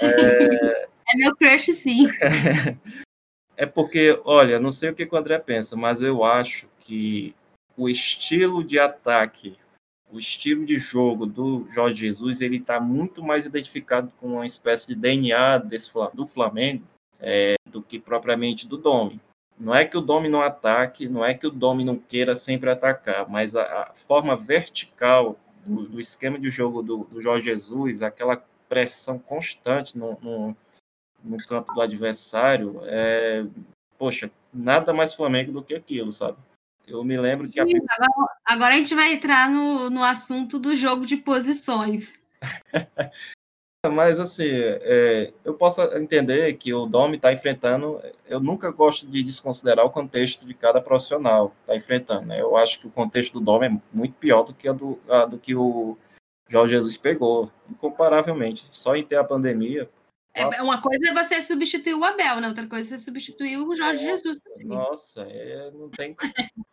[0.00, 2.08] É, é meu crush, sim.
[3.56, 7.34] é porque, olha, não sei o que o André pensa, mas eu acho que
[7.76, 9.56] o estilo de ataque,
[10.10, 14.88] o estilo de jogo do Jorge Jesus, ele está muito mais identificado com uma espécie
[14.88, 16.84] de DNA desse, do Flamengo
[17.20, 19.20] é, do que propriamente do Domi.
[19.58, 22.70] Não é que o Domi não ataque, não é que o Domi não queira sempre
[22.70, 28.02] atacar, mas a, a forma vertical do, do, esquema de jogo do, do, Jorge Jesus,
[28.02, 28.36] aquela
[28.68, 30.56] pressão constante no, no,
[31.22, 33.44] no campo do adversário, é,
[33.98, 36.38] poxa, nada mais Flamengo do que aquilo, sabe?
[36.86, 37.58] Eu me lembro que.
[37.58, 37.64] A...
[37.64, 42.14] Agora, agora, a gente vai entrar no, no assunto do jogo de posições.
[43.88, 48.00] Mas, assim, é, eu posso entender que o Domi está enfrentando.
[48.28, 52.26] Eu nunca gosto de desconsiderar o contexto de cada profissional está enfrentando.
[52.26, 52.40] Né?
[52.40, 55.24] Eu acho que o contexto do Domi é muito pior do que, a do, a,
[55.24, 55.96] do que o
[56.48, 58.68] Jorge Jesus pegou, incomparavelmente.
[58.70, 59.88] Só em ter a pandemia,
[60.36, 62.48] é, uma coisa é você substituir o Abel, né?
[62.48, 64.42] Outra coisa é você substituir o Jorge nossa, Jesus.
[64.42, 64.66] Também.
[64.66, 66.14] Nossa, é, não tem.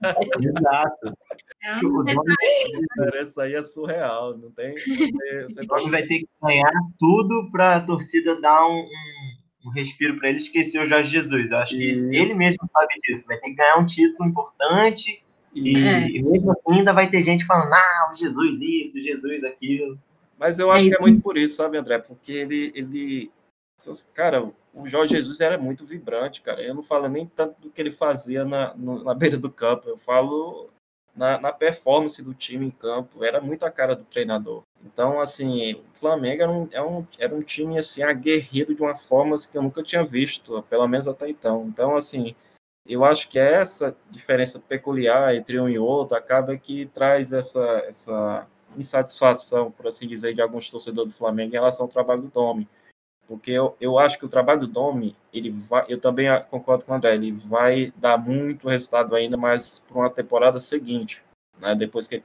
[0.03, 1.17] Exato.
[1.63, 4.37] É um Isso aí é surreal.
[4.37, 4.73] Não tem.
[4.73, 10.17] Você, você vai ter que ganhar tudo para a torcida dar um, um, um respiro
[10.17, 11.51] para ele esquecer o Jorge Jesus.
[11.51, 13.27] Eu acho que ele mesmo sabe disso.
[13.27, 15.23] Vai ter que ganhar um título importante.
[15.55, 16.07] E, é.
[16.09, 19.97] e mesmo assim ainda vai ter gente falando, ah, o Jesus isso, Jesus aquilo.
[20.37, 21.99] Mas eu acho é que é muito por isso, sabe, André?
[21.99, 23.31] Porque ele, ele
[24.13, 26.61] Cara, o Jorge Jesus era muito vibrante, cara.
[26.61, 29.97] Eu não falo nem tanto do que ele fazia na, na beira do campo, eu
[29.97, 30.69] falo
[31.15, 33.23] na, na, performance do time em campo.
[33.23, 34.63] Era muito a cara do treinador.
[34.83, 38.81] Então, assim, o Flamengo era um, era é um, era um time assim, aguerrido de
[38.81, 41.65] uma forma assim, que eu nunca tinha visto, pelo menos até então.
[41.67, 42.35] Então, assim,
[42.85, 48.47] eu acho que essa diferença peculiar entre um e outro acaba que traz essa, essa
[48.75, 52.67] insatisfação, por assim dizer, de alguns torcedores do Flamengo em relação ao trabalho do Domi
[53.27, 56.91] porque eu, eu acho que o trabalho do Domi, ele vai, eu também concordo com
[56.91, 61.23] o André, ele vai dar muito resultado ainda, mas para uma temporada seguinte,
[61.59, 61.73] né?
[61.73, 62.23] Depois que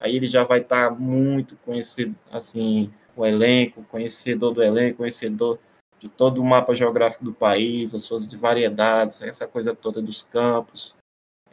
[0.00, 5.58] aí ele já vai estar tá muito conhecido, assim, o elenco, conhecedor do elenco, conhecedor
[5.98, 10.94] de todo o mapa geográfico do país, as suas variedades, essa coisa toda dos campos.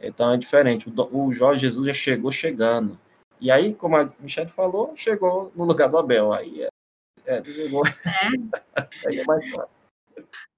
[0.00, 0.88] Então é diferente.
[0.88, 2.98] O, o Jorge Jesus já chegou chegando.
[3.40, 6.32] E aí, como a Michelle falou, chegou no lugar do Abel.
[6.32, 6.68] Aí é
[7.28, 7.82] é, desligou.
[8.06, 8.28] É.
[9.06, 9.78] Aí é mais fácil.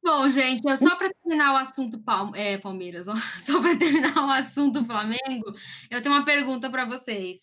[0.03, 4.31] Bom, gente, só para terminar o assunto Palme é, Palmeiras, ó, só para terminar o
[4.31, 5.55] assunto Flamengo,
[5.91, 7.41] eu tenho uma pergunta para vocês.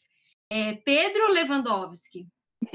[0.49, 2.25] É, Pedro Lewandowski?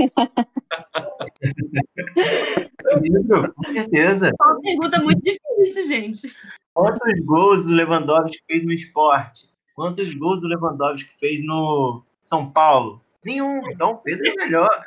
[3.02, 4.28] Pedro, com certeza.
[4.28, 6.36] É uma pergunta muito difícil, gente.
[6.74, 9.50] Quantos gols o Lewandowski fez no esporte?
[9.74, 13.02] Quantos gols o Lewandowski fez no São Paulo?
[13.24, 13.62] Nenhum.
[13.70, 14.84] Então, Pedro é melhor.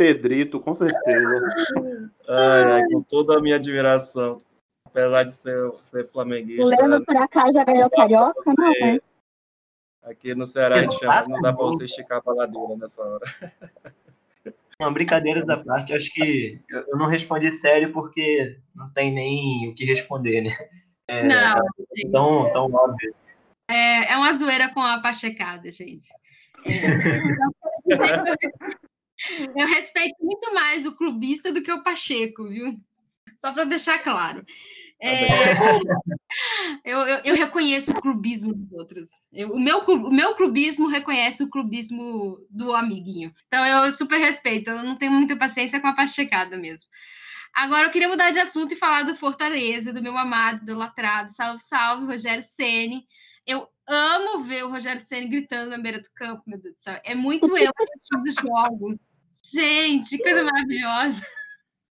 [0.00, 1.40] Pedrito, com certeza.
[2.26, 4.40] Ai, ai, com toda a minha admiração.
[4.86, 6.64] Apesar de ser, ser flamenguista.
[6.64, 8.98] Lendo pra cá já ganhou carioca, não, né?
[10.02, 13.26] Aqui no Ceará a gente chama, não dá para você esticar a paladeira nessa hora.
[14.80, 19.74] Não, brincadeiras da parte, acho que eu não respondi sério porque não tem nem o
[19.74, 20.56] que responder, né?
[21.08, 21.62] É, não.
[22.10, 23.14] Tão, tão óbvio.
[23.70, 26.08] É, é uma zoeira com a pachecada, gente.
[26.64, 26.70] É,
[29.56, 32.78] eu respeito muito mais o clubista do que o Pacheco, viu?
[33.36, 34.44] Só para deixar claro.
[35.02, 35.26] É,
[36.84, 39.08] eu, eu, eu, reconheço o clubismo dos outros.
[39.32, 43.32] Eu, o, meu, o meu clubismo reconhece o clubismo do amiguinho.
[43.46, 44.70] Então eu super respeito.
[44.70, 46.86] Eu não tenho muita paciência com a pachecada mesmo.
[47.54, 51.32] Agora eu queria mudar de assunto e falar do Fortaleza, do meu amado, do latrado.
[51.32, 53.06] Salve, salve, Rogério Ceni.
[53.46, 57.00] Eu amo ver o Rogério Ceni gritando na beira do campo, meu Deus do céu.
[57.04, 58.96] É muito eu assistindo os jogos.
[59.52, 61.26] Gente, coisa maravilhosa.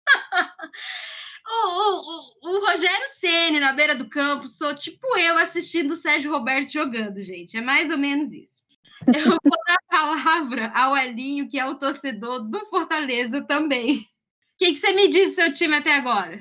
[1.47, 6.33] o, o, o, Rogério Ceni na beira do campo, sou tipo eu assistindo o Sérgio
[6.33, 7.57] Roberto jogando, gente.
[7.57, 8.63] É mais ou menos isso.
[9.07, 14.01] Eu vou dar a palavra ao Elinho, que é o torcedor do Fortaleza também.
[14.55, 16.41] O que, que você me disse do seu time até agora?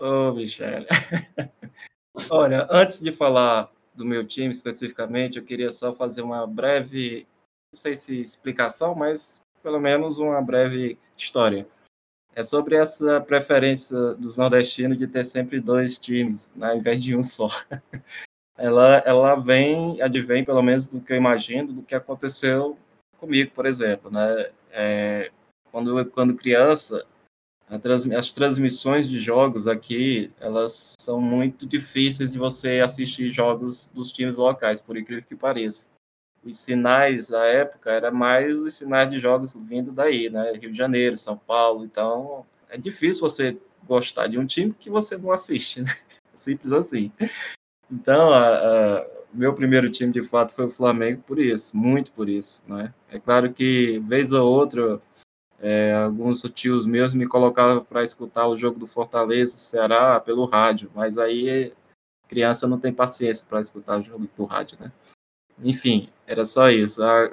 [0.00, 0.86] Ô, oh, Michele.
[2.30, 7.26] Olha, antes de falar do meu time especificamente, eu queria só fazer uma breve,
[7.72, 11.66] não sei se explicação, mas pelo menos uma breve história.
[12.34, 17.16] É sobre essa preferência dos nordestinos de ter sempre dois times, né, ao invés de
[17.16, 17.48] um só.
[18.60, 22.76] Ela, ela vem, advém, pelo menos do que eu imagino, do que aconteceu
[23.16, 24.10] comigo, por exemplo.
[24.10, 24.50] Né?
[24.72, 25.30] É,
[25.70, 27.06] quando, quando criança,
[28.16, 34.38] as transmissões de jogos aqui, elas são muito difíceis de você assistir jogos dos times
[34.38, 35.90] locais, por incrível que pareça.
[36.44, 40.52] Os sinais, à época, era mais os sinais de jogos vindo daí, né?
[40.52, 45.16] Rio de Janeiro, São Paulo, então é difícil você gostar de um time que você
[45.16, 45.90] não assiste, né?
[46.32, 47.10] Simples assim.
[47.90, 52.28] Então, a, a, meu primeiro time, de fato, foi o Flamengo por isso, muito por
[52.28, 52.92] isso, né?
[53.10, 55.00] É claro que, vez ou outra,
[55.60, 60.90] é, alguns tios meus me colocavam para escutar o jogo do Fortaleza, Ceará, pelo rádio,
[60.94, 61.72] mas aí
[62.28, 64.92] criança não tem paciência para escutar o jogo do rádio, né?
[65.62, 67.02] Enfim, era só isso.
[67.02, 67.24] A,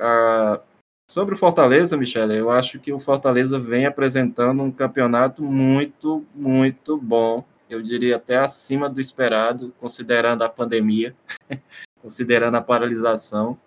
[0.55, 0.61] a...
[1.09, 6.97] Sobre o Fortaleza, Michele, eu acho que o Fortaleza vem apresentando um campeonato muito, muito
[6.97, 7.45] bom.
[7.69, 11.15] Eu diria até acima do esperado, considerando a pandemia,
[12.01, 13.57] considerando a paralisação.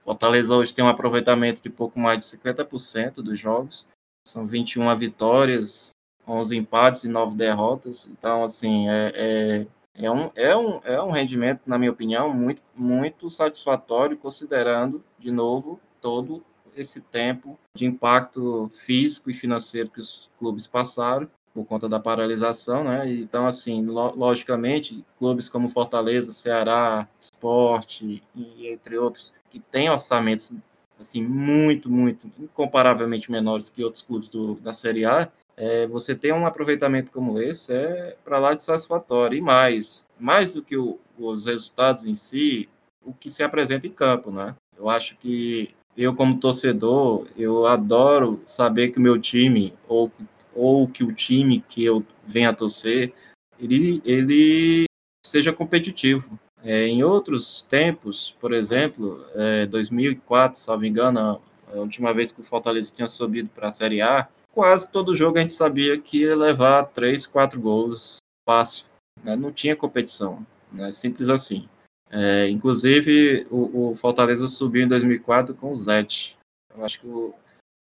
[0.00, 3.86] Fortaleza hoje tem um aproveitamento de pouco mais de 50% dos jogos.
[4.26, 5.90] São 21 vitórias,
[6.26, 8.08] 11 empates e 9 derrotas.
[8.08, 9.66] Então, assim, é, é,
[10.00, 15.30] é, um, é, um, é um rendimento, na minha opinião, muito, muito satisfatório, considerando, de
[15.30, 16.42] novo, todo
[16.76, 22.84] esse tempo de impacto físico e financeiro que os clubes passaram por conta da paralisação,
[22.84, 23.10] né?
[23.10, 30.52] Então, assim, lo logicamente, clubes como Fortaleza, Ceará, Esporte e entre outros, que têm orçamentos
[31.00, 36.32] assim, muito, muito, incomparavelmente menores que outros clubes do, da Série A, é, você ter
[36.32, 39.36] um aproveitamento como esse é para lá de satisfatório.
[39.36, 42.68] E mais, mais do que o, os resultados em si,
[43.04, 44.54] o que se apresenta em campo, né?
[44.78, 50.12] Eu acho que eu, como torcedor, eu adoro saber que o meu time, ou,
[50.54, 53.12] ou que o time que eu venho a torcer,
[53.58, 54.84] ele, ele
[55.26, 56.38] seja competitivo.
[56.62, 61.40] É, em outros tempos, por exemplo, é, 2004, salvo engano,
[61.72, 64.28] a última vez que o Fortaleza tinha subido para a Série A,
[64.58, 68.86] quase todo jogo a gente sabia que ia levar três, quatro gols fácil.
[69.22, 69.36] Né?
[69.36, 70.90] Não tinha competição, né?
[70.90, 71.68] simples assim.
[72.10, 76.36] É, inclusive, o, o, Fortaleza subiu em 2004 com o Zete.
[76.74, 77.32] Eu acho que o,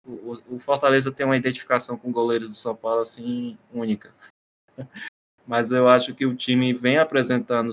[0.06, 4.10] o, o, Fortaleza tem uma identificação com goleiros do São Paulo assim única.
[5.46, 7.70] Mas eu acho que o time vem apresentando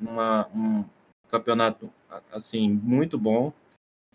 [0.00, 0.84] uma, um
[1.28, 1.88] campeonato
[2.32, 3.52] assim muito bom.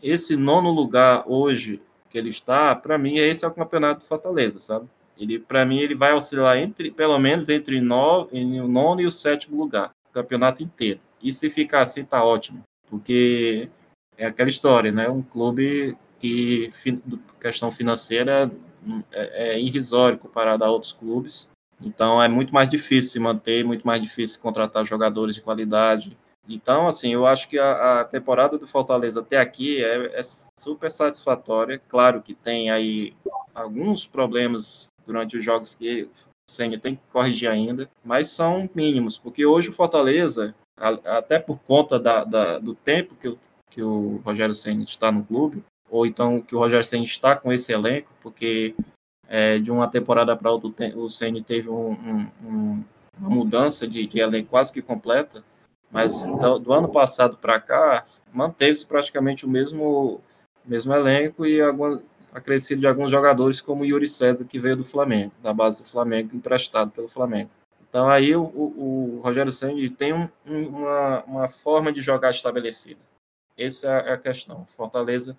[0.04, 1.82] Esse nono lugar hoje
[2.16, 4.88] que ele está, para mim esse é o campeonato do Fortaleza, sabe?
[5.18, 9.12] Ele para mim ele vai oscilar entre pelo menos entre nove, o nono e o
[9.12, 11.02] sétimo lugar, o campeonato inteiro.
[11.22, 13.70] E se ficar assim tá ótimo, porque
[14.18, 15.10] é aquela história, né?
[15.10, 16.72] Um clube que
[17.42, 18.50] questão financeira
[19.12, 21.50] é, é irrisório comparado a outros clubes
[21.84, 26.18] então é muito mais difícil se manter, muito mais difícil contratar jogadores de qualidade.
[26.48, 30.92] Então, assim, eu acho que a, a temporada do Fortaleza até aqui é, é, super
[30.92, 31.82] satisfatória.
[31.90, 33.14] Claro que tem aí
[33.54, 36.10] alguns problemas durante os jogos que o
[36.50, 41.60] Senna tem que corrigir ainda, mas são mínimos, porque hoje o Fortaleza, a, até por
[41.60, 43.40] conta da, da, do tempo que, o,
[43.72, 47.52] que o Rogério Senna está no clube, ou então que o Rogério Senna está com
[47.52, 48.76] esse elenco, porque
[49.28, 52.84] é, de uma temporada para outra, o Ceni teve um, um, um,
[53.20, 55.44] uma mudança de, de elenco quase que completa,
[55.96, 60.20] mas do, do ano passado para cá, manteve-se praticamente o mesmo,
[60.66, 61.62] mesmo elenco e
[62.34, 65.88] acrescido de alguns jogadores, como o Yuri César, que veio do Flamengo, da base do
[65.88, 67.50] Flamengo, emprestado pelo Flamengo.
[67.88, 73.00] Então aí o, o, Rogério Ceni tem um, uma, uma forma de jogar estabelecida.
[73.58, 74.66] Essa é a questão.
[74.76, 75.38] Fortaleza,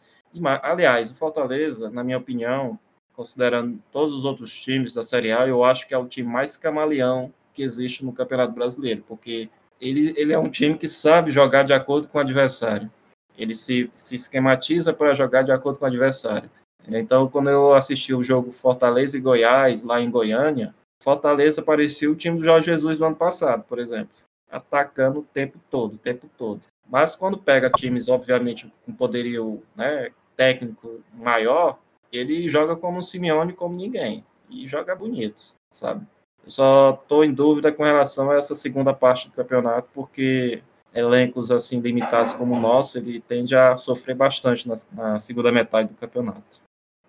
[0.62, 2.78] aliás, o Fortaleza, na minha opinião,
[3.12, 6.56] considerando todos os outros times da Série A, eu acho que é o time mais
[6.56, 9.50] camaleão que existe no Campeonato Brasileiro, porque
[9.80, 12.90] ele, ele é um time que sabe jogar de acordo com o adversário.
[13.36, 16.50] Ele se, se esquematiza para jogar de acordo com o adversário.
[16.88, 22.14] Então, quando eu assisti o jogo Fortaleza e Goiás, lá em Goiânia, Fortaleza parecia o
[22.14, 24.10] time do Jorge Jesus do ano passado, por exemplo,
[24.50, 26.62] atacando o tempo todo, o tempo todo.
[26.88, 31.78] Mas quando pega times, obviamente, com poderio né, técnico maior,
[32.12, 34.24] ele joga como o Simeone como ninguém.
[34.48, 36.06] E joga bonito, sabe?
[36.46, 40.62] Eu só estou em dúvida com relação a essa segunda parte do campeonato, porque
[40.94, 45.88] elencos assim limitados como o nosso, ele tende a sofrer bastante na, na segunda metade
[45.88, 46.60] do campeonato.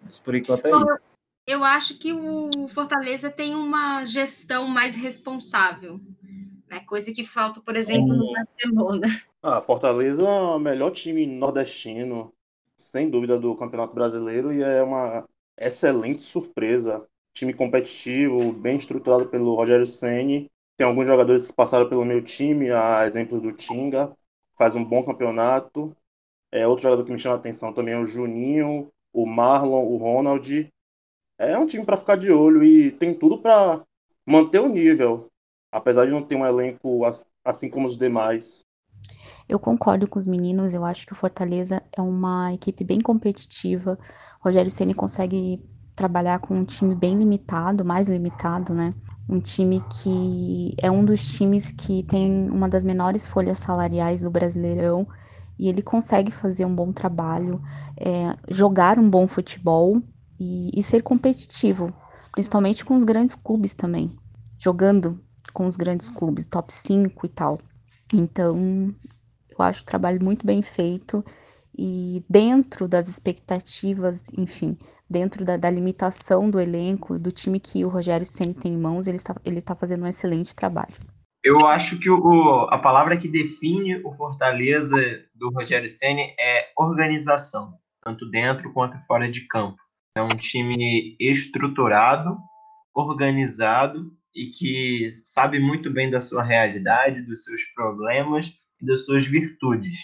[0.01, 1.17] Mas por enquanto é Bom, isso.
[1.47, 6.01] Eu acho que o Fortaleza tem uma gestão mais responsável,
[6.67, 6.81] né?
[6.81, 8.17] Coisa que falta, por exemplo, Sim.
[8.17, 9.07] no Barcelona.
[9.41, 12.33] Ah, Fortaleza é o melhor time nordestino,
[12.75, 15.23] sem dúvida, do Campeonato Brasileiro e é uma
[15.57, 17.07] excelente surpresa.
[17.37, 22.69] Time competitivo, bem estruturado pelo Rogério Ceni tem alguns jogadores que passaram pelo meu time,
[22.69, 24.15] a exemplo do Tinga,
[24.55, 25.95] faz um bom campeonato.
[26.51, 29.97] É, outro jogador que me chama a atenção também é o Juninho, o Marlon, o
[29.97, 30.71] Ronald.
[31.39, 33.83] É um time para ficar de olho e tem tudo para
[34.23, 35.27] manter o nível,
[35.71, 37.01] apesar de não ter um elenco
[37.43, 38.61] assim como os demais.
[39.49, 43.97] Eu concordo com os meninos, eu acho que o Fortaleza é uma equipe bem competitiva.
[44.39, 45.59] Rogério Ceni consegue
[45.97, 48.93] trabalhar com um time bem limitado, mais limitado, né?
[49.29, 54.31] um time que é um dos times que tem uma das menores folhas salariais do
[54.31, 55.05] Brasileirão
[55.59, 57.61] e ele consegue fazer um bom trabalho,
[57.97, 60.01] é, jogar um bom futebol
[60.39, 61.91] e, e, ser competitivo,
[62.31, 64.15] principalmente com os grandes clubes também,
[64.57, 65.19] jogando
[65.51, 67.59] com os grandes clubes, top 5 e tal.
[68.13, 68.93] Então,
[69.49, 71.25] eu acho o trabalho muito bem feito
[71.77, 74.77] e dentro das expectativas, enfim,
[75.09, 79.07] dentro da, da, limitação do elenco, do time que o Rogério Senna tem em mãos,
[79.07, 80.93] ele está, ele está fazendo um excelente trabalho.
[81.43, 84.97] Eu acho que o, a palavra que define o Fortaleza
[85.33, 89.77] do Rogério Senna é organização, tanto dentro quanto fora de campo.
[90.15, 92.37] É um time estruturado,
[92.93, 98.51] organizado e que sabe muito bem da sua realidade, dos seus problemas
[98.81, 99.99] e das suas virtudes.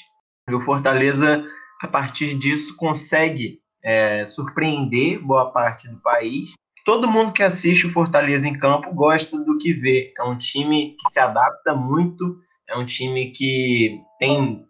[0.49, 1.45] E o Fortaleza,
[1.81, 6.53] a partir disso, consegue é, surpreender boa parte do país.
[6.85, 10.13] Todo mundo que assiste o Fortaleza em campo gosta do que vê.
[10.17, 14.65] É um time que se adapta muito, é um time que tem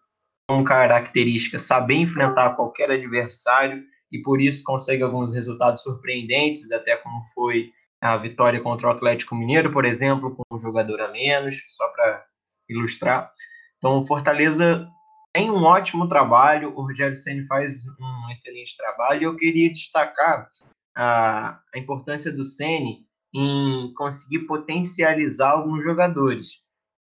[0.47, 7.23] como característica saber enfrentar qualquer adversário e por isso consegue alguns resultados surpreendentes, até como
[7.33, 11.87] foi a vitória contra o Atlético Mineiro, por exemplo, com um jogador a menos, só
[11.87, 12.23] para
[12.69, 13.31] ilustrar.
[13.77, 14.87] Então, o Fortaleza
[15.33, 19.23] tem um ótimo trabalho, o Rogério Senna faz um excelente trabalho.
[19.23, 20.49] Eu queria destacar
[20.95, 22.97] a, a importância do Senna
[23.33, 26.61] em conseguir potencializar alguns jogadores.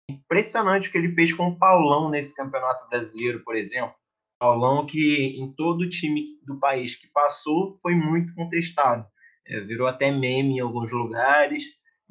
[0.08, 3.94] Impressionante o que ele fez com o Paulão nesse Campeonato Brasileiro, por exemplo.
[4.40, 9.06] Paulão que em todo o time do país que passou foi muito contestado.
[9.46, 11.64] É, virou até meme em alguns lugares,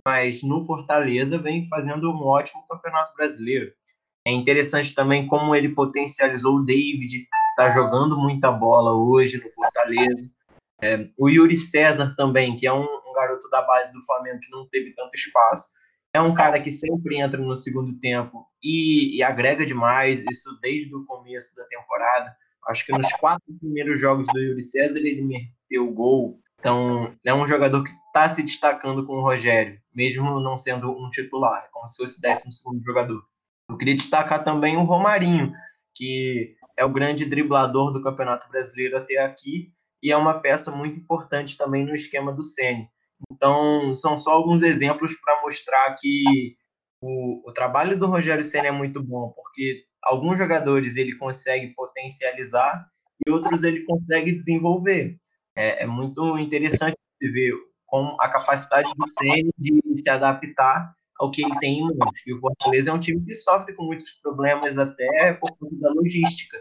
[0.05, 3.71] mas no Fortaleza vem fazendo um ótimo Campeonato Brasileiro.
[4.27, 7.27] É interessante também como ele potencializou o David,
[7.59, 10.29] está jogando muita bola hoje no Fortaleza.
[10.81, 14.49] É, o Yuri César também, que é um, um, garoto da base do Flamengo que
[14.49, 15.67] não teve tanto espaço.
[16.13, 20.95] É um cara que sempre entra no segundo tempo e, e agrega demais, isso desde
[20.95, 22.33] o começo da temporada.
[22.69, 26.39] Acho que nos quatro primeiros jogos do Yuri César ele meteu gol.
[26.59, 31.09] Então, é um jogador que está se destacando com o Rogério, mesmo não sendo um
[31.09, 33.21] titular, é como se fosse o décimo segundo jogador.
[33.69, 35.53] Eu queria destacar também o Romarinho,
[35.95, 39.71] que é o grande driblador do Campeonato Brasileiro até aqui
[40.01, 42.87] e é uma peça muito importante também no esquema do Ceni.
[43.31, 46.55] Então, são só alguns exemplos para mostrar que
[47.01, 52.87] o, o, trabalho do Rogério Senna é muito bom, porque alguns jogadores ele consegue potencializar
[53.25, 55.17] e outros ele consegue desenvolver.
[55.55, 57.53] É, é muito interessante se ver
[57.85, 62.21] com a capacidade do Senna de se adaptar ao que ele tem em mãos.
[62.25, 65.91] E o Fortaleza é um time que sofre com muitos problemas até por conta da
[65.91, 66.57] logística.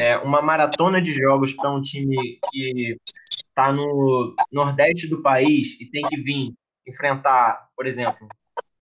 [0.00, 2.96] É uma maratona de jogos para um time que
[3.48, 6.54] está no nordeste do país e tem que vir
[6.86, 8.28] enfrentar, por exemplo,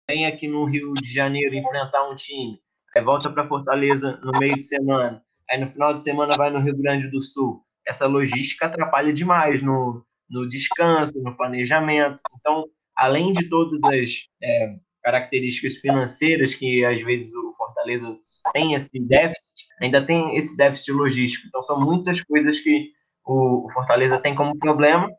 [0.08, 2.60] vem aqui no Rio de Janeiro enfrentar um time,
[2.94, 6.60] aí volta para Fortaleza no meio de semana, aí no final de semana vai no
[6.60, 7.64] Rio Grande do Sul.
[7.86, 12.20] Essa logística atrapalha demais no, no descanso, no planejamento.
[12.38, 18.16] Então, além de todas as é, características financeiras que às vezes o Fortaleza
[18.52, 21.46] tem esse déficit, ainda tem esse déficit logístico.
[21.46, 22.90] Então são muitas coisas que
[23.24, 25.10] o, Fortaleza tem como problema,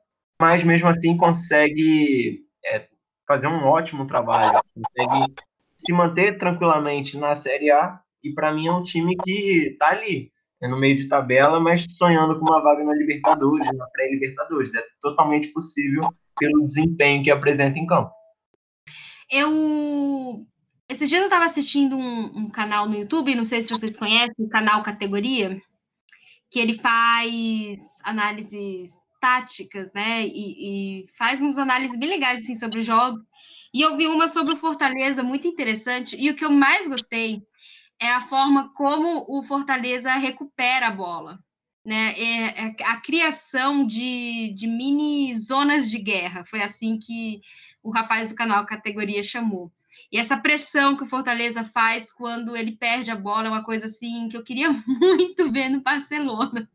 [0.41, 2.87] mas mesmo assim consegue é,
[3.27, 5.33] fazer um ótimo trabalho, consegue
[5.77, 10.31] se manter tranquilamente na Série A e para mim é um time que está ali,
[10.61, 14.75] é no meio de tabela, mas sonhando com uma vaga na Libertadores, na pré-Libertadores.
[14.75, 18.11] É totalmente possível pelo desempenho que apresenta em campo.
[19.31, 20.45] Eu.
[20.87, 24.33] Esses dias eu estava assistindo um, um, canal no YouTube, não sei se vocês conhecem,
[24.39, 25.61] o canal Categoria,
[26.49, 30.25] que ele faz análises táticas, né?
[30.25, 33.19] E, e faz uns análises bem legais assim, sobre o jogo.
[33.73, 37.43] E eu vi uma sobre o Fortaleza muito interessante, e o que eu mais gostei
[37.99, 41.39] é a forma como o Fortaleza recupera a bola.
[41.85, 42.13] Né?
[42.17, 47.41] É, é a criação de, de mini zonas de guerra, foi assim que
[47.89, 49.71] o rapaz do canal Categoria chamou.
[50.11, 53.87] E essa pressão que o Fortaleza faz quando ele perde a bola é uma coisa
[53.87, 56.69] assim que eu queria muito ver no Barcelona.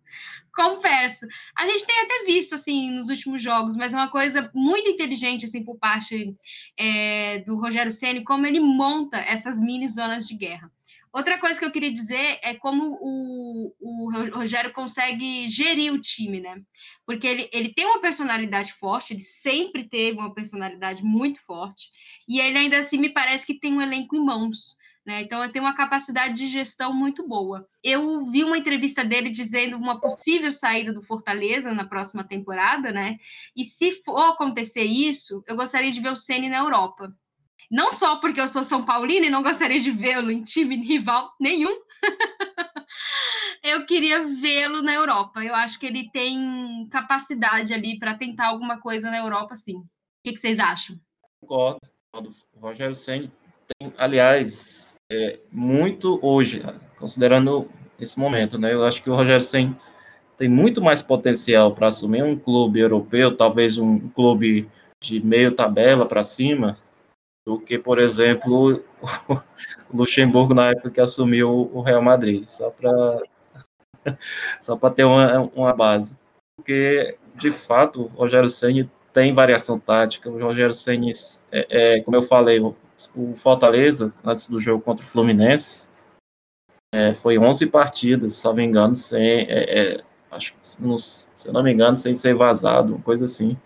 [0.55, 1.27] Confesso.
[1.57, 5.47] A gente tem até visto assim nos últimos jogos, mas é uma coisa muito inteligente
[5.47, 6.37] assim por parte
[6.79, 10.71] é, do Rogério Ceni como ele monta essas mini zonas de guerra.
[11.15, 16.41] Outra coisa que eu queria dizer é como o, o Rogério consegue gerir o time,
[16.41, 16.61] né?
[17.07, 21.89] Porque ele, ele tem uma personalidade forte, ele sempre teve uma personalidade muito forte,
[22.29, 24.77] e ele ainda assim me parece que tem um elenco em mãos.
[25.07, 25.21] Né?
[25.21, 27.65] Então, ele tem uma capacidade de gestão muito boa.
[27.83, 33.19] Eu vi uma entrevista dele dizendo uma possível saída do Fortaleza na próxima temporada, né?
[33.55, 37.15] E se for acontecer isso, eu gostaria de ver o Ceni na Europa.
[37.71, 41.33] Não só porque eu sou São Paulino e não gostaria de vê-lo em time rival
[41.41, 41.77] nenhum.
[43.63, 45.43] eu queria vê-lo na Europa.
[45.43, 49.79] Eu acho que ele tem capacidade ali para tentar alguma coisa na Europa, sim.
[49.79, 49.87] O
[50.25, 50.97] que, que vocês acham?
[51.41, 51.81] Concordo.
[52.53, 53.31] O Rogério Senni
[53.79, 56.63] tem, aliás, é, muito hoje,
[56.97, 58.73] considerando esse momento, né?
[58.73, 59.77] Eu acho que o Rogério Senni
[60.37, 64.69] tem muito mais potencial para assumir um clube europeu, talvez um clube
[65.03, 66.79] de meio tabela para cima,
[67.47, 68.83] do que, por exemplo,
[69.93, 73.23] o Luxemburgo na época que assumiu o Real Madrid, só para
[74.61, 76.17] só para ter uma, uma base.
[76.57, 81.13] Porque, de fato, o Rogério Senni tem variação tática, o Rogério Senni,
[81.53, 82.75] é, é, como eu falei, o,
[83.37, 85.89] Fortaleza, antes do jogo contra o Fluminense,
[86.93, 90.81] é, foi 11 partidas, se não me engano, sem, é, é, acho se
[91.53, 93.57] não me engano, sem ser vazado, uma coisa assim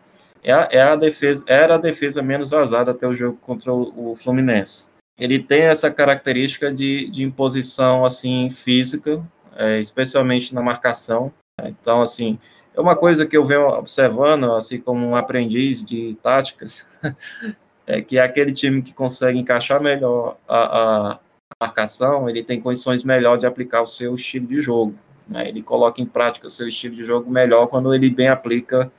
[0.49, 4.17] é a, é a defesa, era a defesa menos vazada até o jogo contra o,
[4.17, 4.91] Fluminense.
[5.19, 9.23] Ele tem essa característica de, de imposição assim física,
[9.55, 11.31] é, especialmente na marcação.
[11.63, 12.39] Então, assim,
[12.75, 16.89] é uma coisa que eu venho observando, assim como um aprendiz de táticas,
[17.87, 21.19] é que é aquele time que consegue encaixar melhor a, a
[21.61, 24.95] marcação, ele tem condições melhor de aplicar o seu estilo de jogo.
[25.29, 25.47] Né?
[25.47, 28.91] Ele coloca em prática o seu estilo de jogo melhor quando ele bem aplica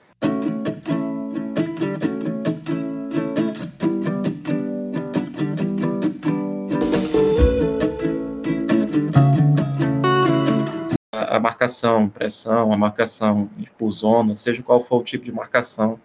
[11.30, 16.00] a marcação, pressão, a marcação por zona, seja qual for o tipo de marcação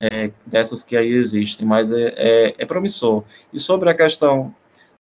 [0.00, 3.24] é, dessas que aí existem, mas é, é, é promissor.
[3.52, 4.54] E sobre a questão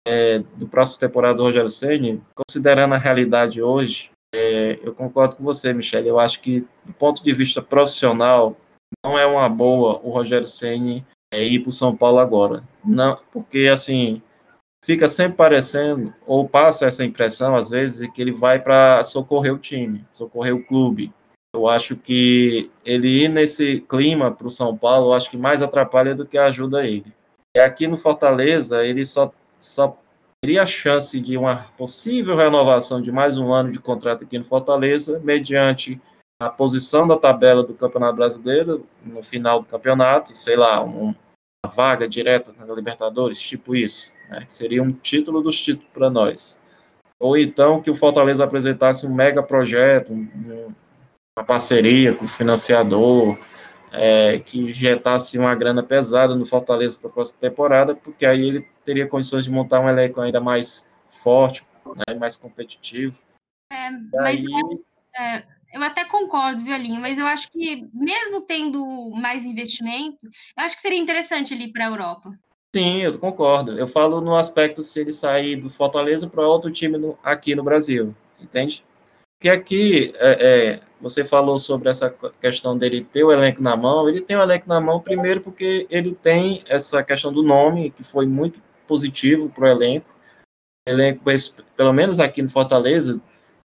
[0.07, 5.43] é, do próximo temporada do Rogério Ceni, considerando a realidade hoje, é, eu concordo com
[5.43, 6.07] você, Michele.
[6.07, 8.55] Eu acho que, do ponto de vista profissional,
[9.03, 12.63] não é uma boa o Rogério Ceni é, ir para o São Paulo agora.
[12.83, 14.21] Não, porque assim
[14.89, 19.59] fica sempre parecendo, ou passa essa impressão, às vezes, que ele vai para socorrer o
[19.59, 21.13] time, socorrer o clube.
[21.53, 25.61] Eu acho que ele ir nesse clima para o São Paulo, eu acho que mais
[25.61, 27.13] atrapalha do que ajuda ele.
[27.55, 29.95] E aqui no Fortaleza, ele só, só
[30.41, 34.43] teria a chance de uma possível renovação de mais um ano de contrato aqui no
[34.43, 36.01] Fortaleza, mediante
[36.41, 41.13] a posição da tabela do Campeonato Brasileiro no final do campeonato, sei lá, um,
[41.63, 46.09] uma vaga direta na Libertadores, tipo isso né, que seria um título dos títulos para
[46.09, 46.61] nós.
[47.19, 50.67] Ou então que o Fortaleza apresentasse um mega projeto, um,
[51.37, 53.37] uma parceria com o financiador,
[53.91, 58.67] é, que injetasse uma grana pesada no Fortaleza para a próxima temporada, porque aí ele
[58.85, 61.65] teria condições de montar um elenco ainda mais forte,
[62.07, 63.17] né, mais competitivo.
[63.71, 64.79] É, mas aí...
[65.17, 70.75] é, eu até concordo, Violinho, mas eu acho que mesmo tendo mais investimento, eu acho
[70.75, 72.31] que seria interessante ele ir para a Europa.
[72.75, 73.77] Sim, eu concordo.
[73.77, 77.63] Eu falo no aspecto se ele sair do Fortaleza para outro time no, aqui no
[77.63, 78.83] Brasil, entende?
[79.39, 82.09] Porque aqui, é, é, você falou sobre essa
[82.41, 84.07] questão dele ter o elenco na mão.
[84.07, 88.03] Ele tem o elenco na mão, primeiro, porque ele tem essa questão do nome, que
[88.03, 90.09] foi muito positivo para o elenco.
[90.87, 91.23] Elenco,
[91.75, 93.19] pelo menos aqui no Fortaleza,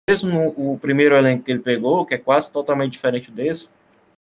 [0.07, 3.71] mesmo o primeiro elenco que ele pegou, que é quase totalmente diferente desse,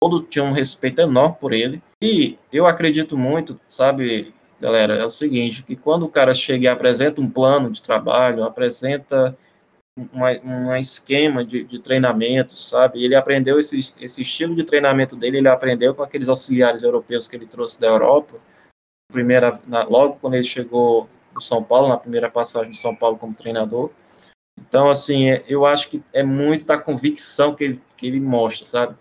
[0.00, 1.82] todos tinham um respeito enorme por ele.
[2.00, 6.68] E eu acredito muito, sabe, galera, é o seguinte, que quando o cara chega e
[6.68, 9.36] apresenta um plano de trabalho, apresenta
[10.12, 13.02] um esquema de, de treinamento, sabe?
[13.02, 17.34] Ele aprendeu esse, esse estilo de treinamento dele, ele aprendeu com aqueles auxiliares europeus que
[17.34, 18.38] ele trouxe da Europa,
[19.10, 23.16] primeira, na, logo quando ele chegou no São Paulo, na primeira passagem de São Paulo
[23.16, 23.90] como treinador.
[24.58, 28.66] Então, assim, é, eu acho que é muito da convicção que ele, que ele mostra,
[28.66, 28.96] sabe?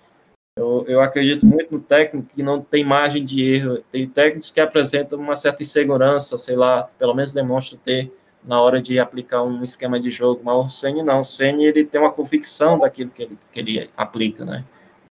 [0.57, 3.83] Eu, eu acredito muito no técnico que não tem margem de erro.
[3.91, 8.09] Tem técnicos que apresentam uma certa insegurança, sei lá, pelo menos demonstra ter
[8.41, 10.41] na hora de aplicar um esquema de jogo.
[10.45, 11.19] Mas o Ceni não.
[11.19, 14.63] O Ceni ele tem uma convicção daquilo que ele, que ele aplica, né?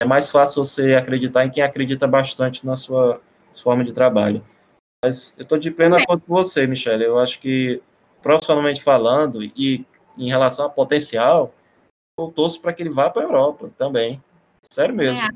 [0.02, 3.20] É mais fácil você acreditar em quem acredita bastante na sua
[3.54, 4.44] forma de trabalho.
[5.02, 7.04] Mas eu estou de pleno acordo com você, Michele.
[7.04, 7.80] Eu acho que,
[8.20, 9.86] profissionalmente falando, e
[10.18, 11.54] em relação a potencial,
[12.18, 14.22] eu torço para que ele vá para a Europa também.
[14.62, 15.26] Sério mesmo.
[15.26, 15.30] É.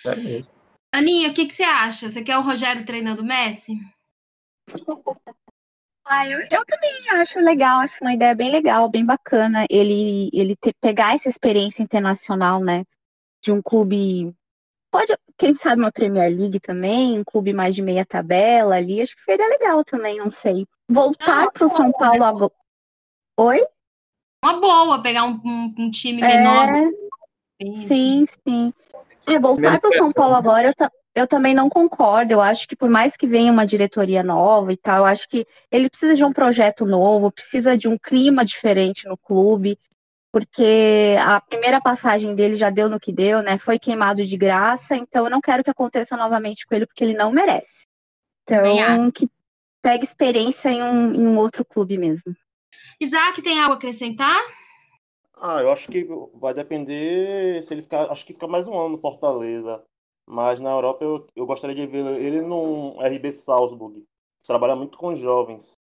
[0.00, 0.50] Sério mesmo.
[0.92, 2.10] Aninha, o que, que você acha?
[2.10, 3.72] Você quer o Rogério treinando o Messi?
[6.06, 10.54] Ah, eu, eu, também acho legal, acho uma ideia bem legal, bem bacana ele, ele
[10.54, 12.84] ter, pegar essa experiência internacional, né?
[13.42, 14.34] De um clube.
[14.90, 19.16] Pode, quem sabe, uma Premier League também, um clube mais de meia tabela ali, acho
[19.16, 20.66] que seria legal também, não sei.
[20.88, 22.52] Voltar para o São Paulo agora.
[23.38, 23.66] Oi?
[24.44, 26.68] Uma boa, pegar um, um, um time menor.
[26.68, 27.04] É...
[27.86, 28.72] Sim, sim.
[29.26, 32.32] É, voltar para o São Paulo agora, eu, eu também não concordo.
[32.32, 35.46] Eu acho que por mais que venha uma diretoria nova e tal, eu acho que
[35.70, 39.78] ele precisa de um projeto novo, precisa de um clima diferente no clube,
[40.32, 43.58] porque a primeira passagem dele já deu no que deu, né?
[43.58, 47.14] Foi queimado de graça, então eu não quero que aconteça novamente com ele, porque ele
[47.14, 47.86] não merece.
[48.42, 49.28] Então, que
[49.80, 52.34] pegue experiência em um, em um outro clube mesmo.
[53.00, 54.42] Isaac, tem algo a acrescentar?
[55.36, 58.10] Ah, eu acho que vai depender se ele ficar.
[58.10, 59.82] Acho que fica mais um ano no Fortaleza.
[60.26, 64.04] Mas na Europa eu, eu gostaria de ver ele no RB Salzburg.
[64.46, 65.78] Trabalha muito com jovens.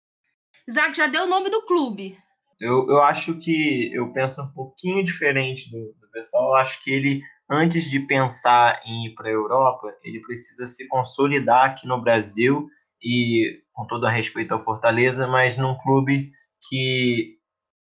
[0.67, 2.17] Isaac, já deu o nome do clube.
[2.59, 6.49] Eu, eu acho que eu penso um pouquinho diferente do, do pessoal.
[6.49, 10.87] Eu acho que ele, antes de pensar em ir para a Europa, ele precisa se
[10.87, 12.67] consolidar aqui no Brasil
[13.01, 16.31] e, com todo respeito ao Fortaleza, mas num clube
[16.69, 17.40] que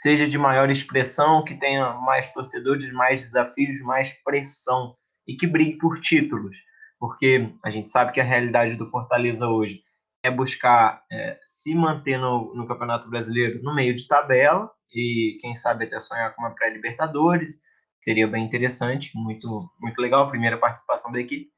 [0.00, 4.96] seja de maior expressão, que tenha mais torcedores, mais desafios, mais pressão.
[5.28, 6.56] E que brigue por títulos,
[6.98, 9.82] porque a gente sabe que a realidade do Fortaleza hoje
[10.24, 15.54] é buscar é, se manter no, no, Campeonato Brasileiro no meio de tabela e quem
[15.54, 17.60] sabe até sonhar com uma pré-Libertadores,
[18.00, 21.48] seria bem interessante, muito muito legal a primeira participação da equipe.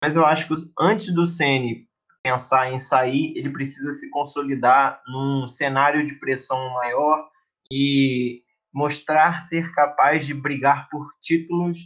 [0.00, 1.86] Mas eu acho que antes do Ceni
[2.22, 7.28] pensar em sair, ele precisa se consolidar num cenário de pressão maior
[7.72, 8.42] e
[8.72, 11.78] mostrar ser capaz de brigar por títulos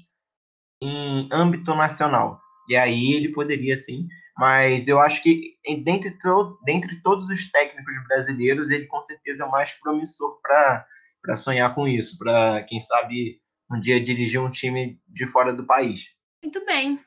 [0.83, 2.41] em âmbito nacional.
[2.69, 4.07] E aí ele poderia sim,
[4.37, 9.47] mas eu acho que dentre, to dentre todos os técnicos brasileiros, ele com certeza é
[9.47, 15.01] o mais promissor para sonhar com isso, para quem sabe um dia dirigir um time
[15.09, 16.11] de fora do país.
[16.43, 17.01] Muito bem.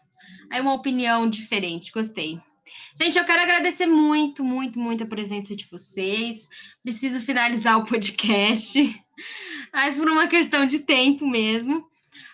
[0.52, 2.40] Aí uma opinião diferente, gostei.
[3.00, 6.48] Gente, eu quero agradecer muito, muito, muito a presença de vocês.
[6.82, 9.04] Preciso finalizar o podcast,
[9.74, 11.86] mas por uma questão de tempo mesmo.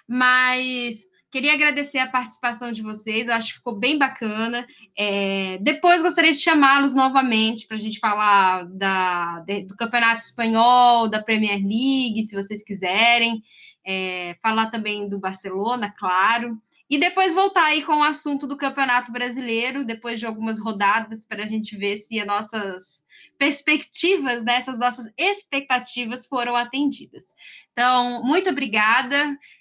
[0.08, 4.68] Mas queria agradecer a participação de vocês, eu acho que ficou bem bacana.
[4.98, 11.24] É, depois gostaria de chamá-los novamente para a gente falar da, do Campeonato Espanhol, da
[11.24, 13.42] Premier League, se vocês quiserem.
[13.84, 16.62] É, falar também do Barcelona, claro.
[16.92, 21.46] E depois voltar aí com o assunto do Campeonato Brasileiro, depois de algumas rodadas, para
[21.46, 23.02] a gente ver se as nossas
[23.38, 27.24] perspectivas, né, essas nossas expectativas foram atendidas.
[27.72, 29.16] Então, muito obrigada.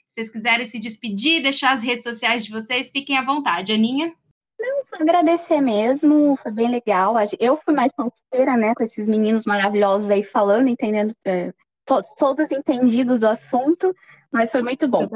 [0.09, 3.73] Se vocês quiserem se despedir, deixar as redes sociais de vocês, fiquem à vontade.
[3.73, 4.13] Aninha?
[4.59, 7.15] Não, só agradecer mesmo, foi bem legal.
[7.39, 11.55] Eu fui mais ponteira, né, com esses meninos maravilhosos aí falando, entendendo, é,
[11.85, 13.95] todos, todos entendidos do assunto,
[14.33, 15.09] mas foi muito bom.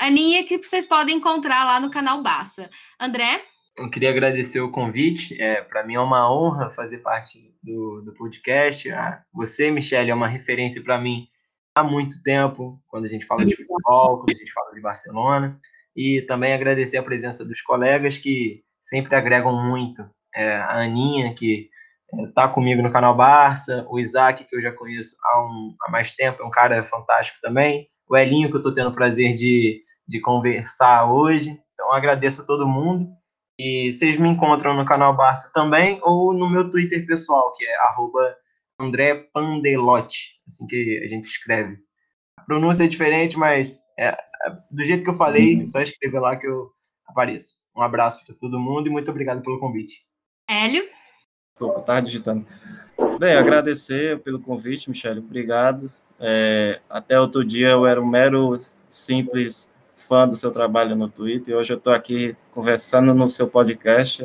[0.00, 2.70] Aninha, que vocês podem encontrar lá no canal Bassa.
[2.98, 3.42] André?
[3.76, 5.40] Eu queria agradecer o convite.
[5.40, 8.90] É, Para mim é uma honra fazer parte do, do podcast.
[8.90, 11.28] Ah, você, Michelle, é uma referência para mim
[11.74, 15.60] há muito tempo, quando a gente fala de futebol, quando a gente fala de Barcelona.
[15.94, 20.08] E também agradecer a presença dos colegas que sempre agregam muito.
[20.34, 21.68] É, a Aninha, que
[22.26, 25.90] está é, comigo no canal Barça, o Isaac, que eu já conheço há, um, há
[25.90, 29.34] mais tempo, é um cara fantástico também, o Elinho, que eu estou tendo o prazer
[29.34, 31.56] de de conversar hoje.
[31.72, 33.08] Então agradeço a todo mundo.
[33.58, 37.76] E vocês me encontram no canal Barça também ou no meu Twitter pessoal, que é
[38.80, 41.78] André Pandelotti, assim que a gente escreve.
[42.36, 44.16] A pronúncia é diferente, mas é, é,
[44.70, 46.70] do jeito que eu falei, é só escrever lá que eu
[47.06, 47.58] apareço.
[47.76, 50.02] Um abraço para todo mundo e muito obrigado pelo convite.
[50.48, 50.82] Hélio?
[51.52, 52.46] Desculpa, tá digitando.
[53.18, 55.92] Bem, agradecer pelo convite, Michele, obrigado.
[56.18, 58.58] É, até outro dia eu era um mero
[58.88, 59.69] simples
[60.00, 61.56] fã do seu trabalho no Twitter.
[61.56, 64.24] Hoje eu estou aqui conversando no seu podcast.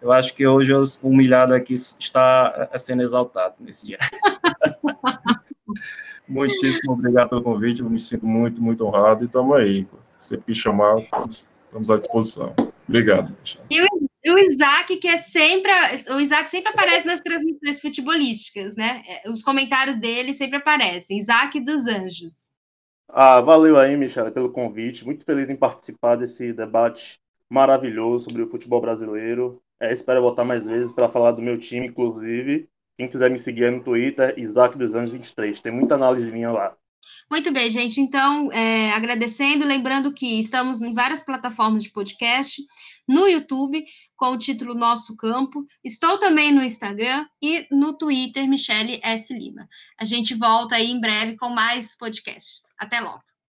[0.00, 3.98] Eu acho que hoje o humilhado aqui está sendo exaltado nesse dia.
[6.28, 7.80] Muitíssimo obrigado pelo convite.
[7.80, 9.86] Eu me sinto muito, muito honrado e estamos aí.
[10.18, 10.96] Sempre que chamar,
[11.66, 12.54] Estamos à disposição.
[12.88, 13.36] Obrigado.
[13.68, 13.86] E o,
[14.34, 15.72] o Isaac, que é sempre.
[16.10, 19.02] O Isaac sempre aparece nas transmissões futebolísticas, né?
[19.06, 21.18] É, os comentários dele sempre aparecem.
[21.18, 22.45] Isaac dos Anjos.
[23.08, 25.04] Ah, valeu aí, Michele, pelo convite.
[25.04, 29.62] Muito feliz em participar desse debate maravilhoso sobre o futebol brasileiro.
[29.80, 32.68] É, espero voltar mais vezes para falar do meu time, inclusive.
[32.98, 35.60] Quem quiser me seguir no Twitter, Isaac dos Anjos 23.
[35.60, 36.76] Tem muita análise minha lá.
[37.30, 38.00] Muito bem, gente.
[38.00, 42.62] Então, é, agradecendo, lembrando que estamos em várias plataformas de podcast,
[43.06, 43.84] no YouTube,
[44.16, 45.66] com o título Nosso Campo.
[45.84, 49.32] Estou também no Instagram e no Twitter, Michele S.
[49.32, 49.68] Lima.
[49.98, 52.62] A gente volta aí em breve com mais podcasts.
[52.78, 53.25] Até logo.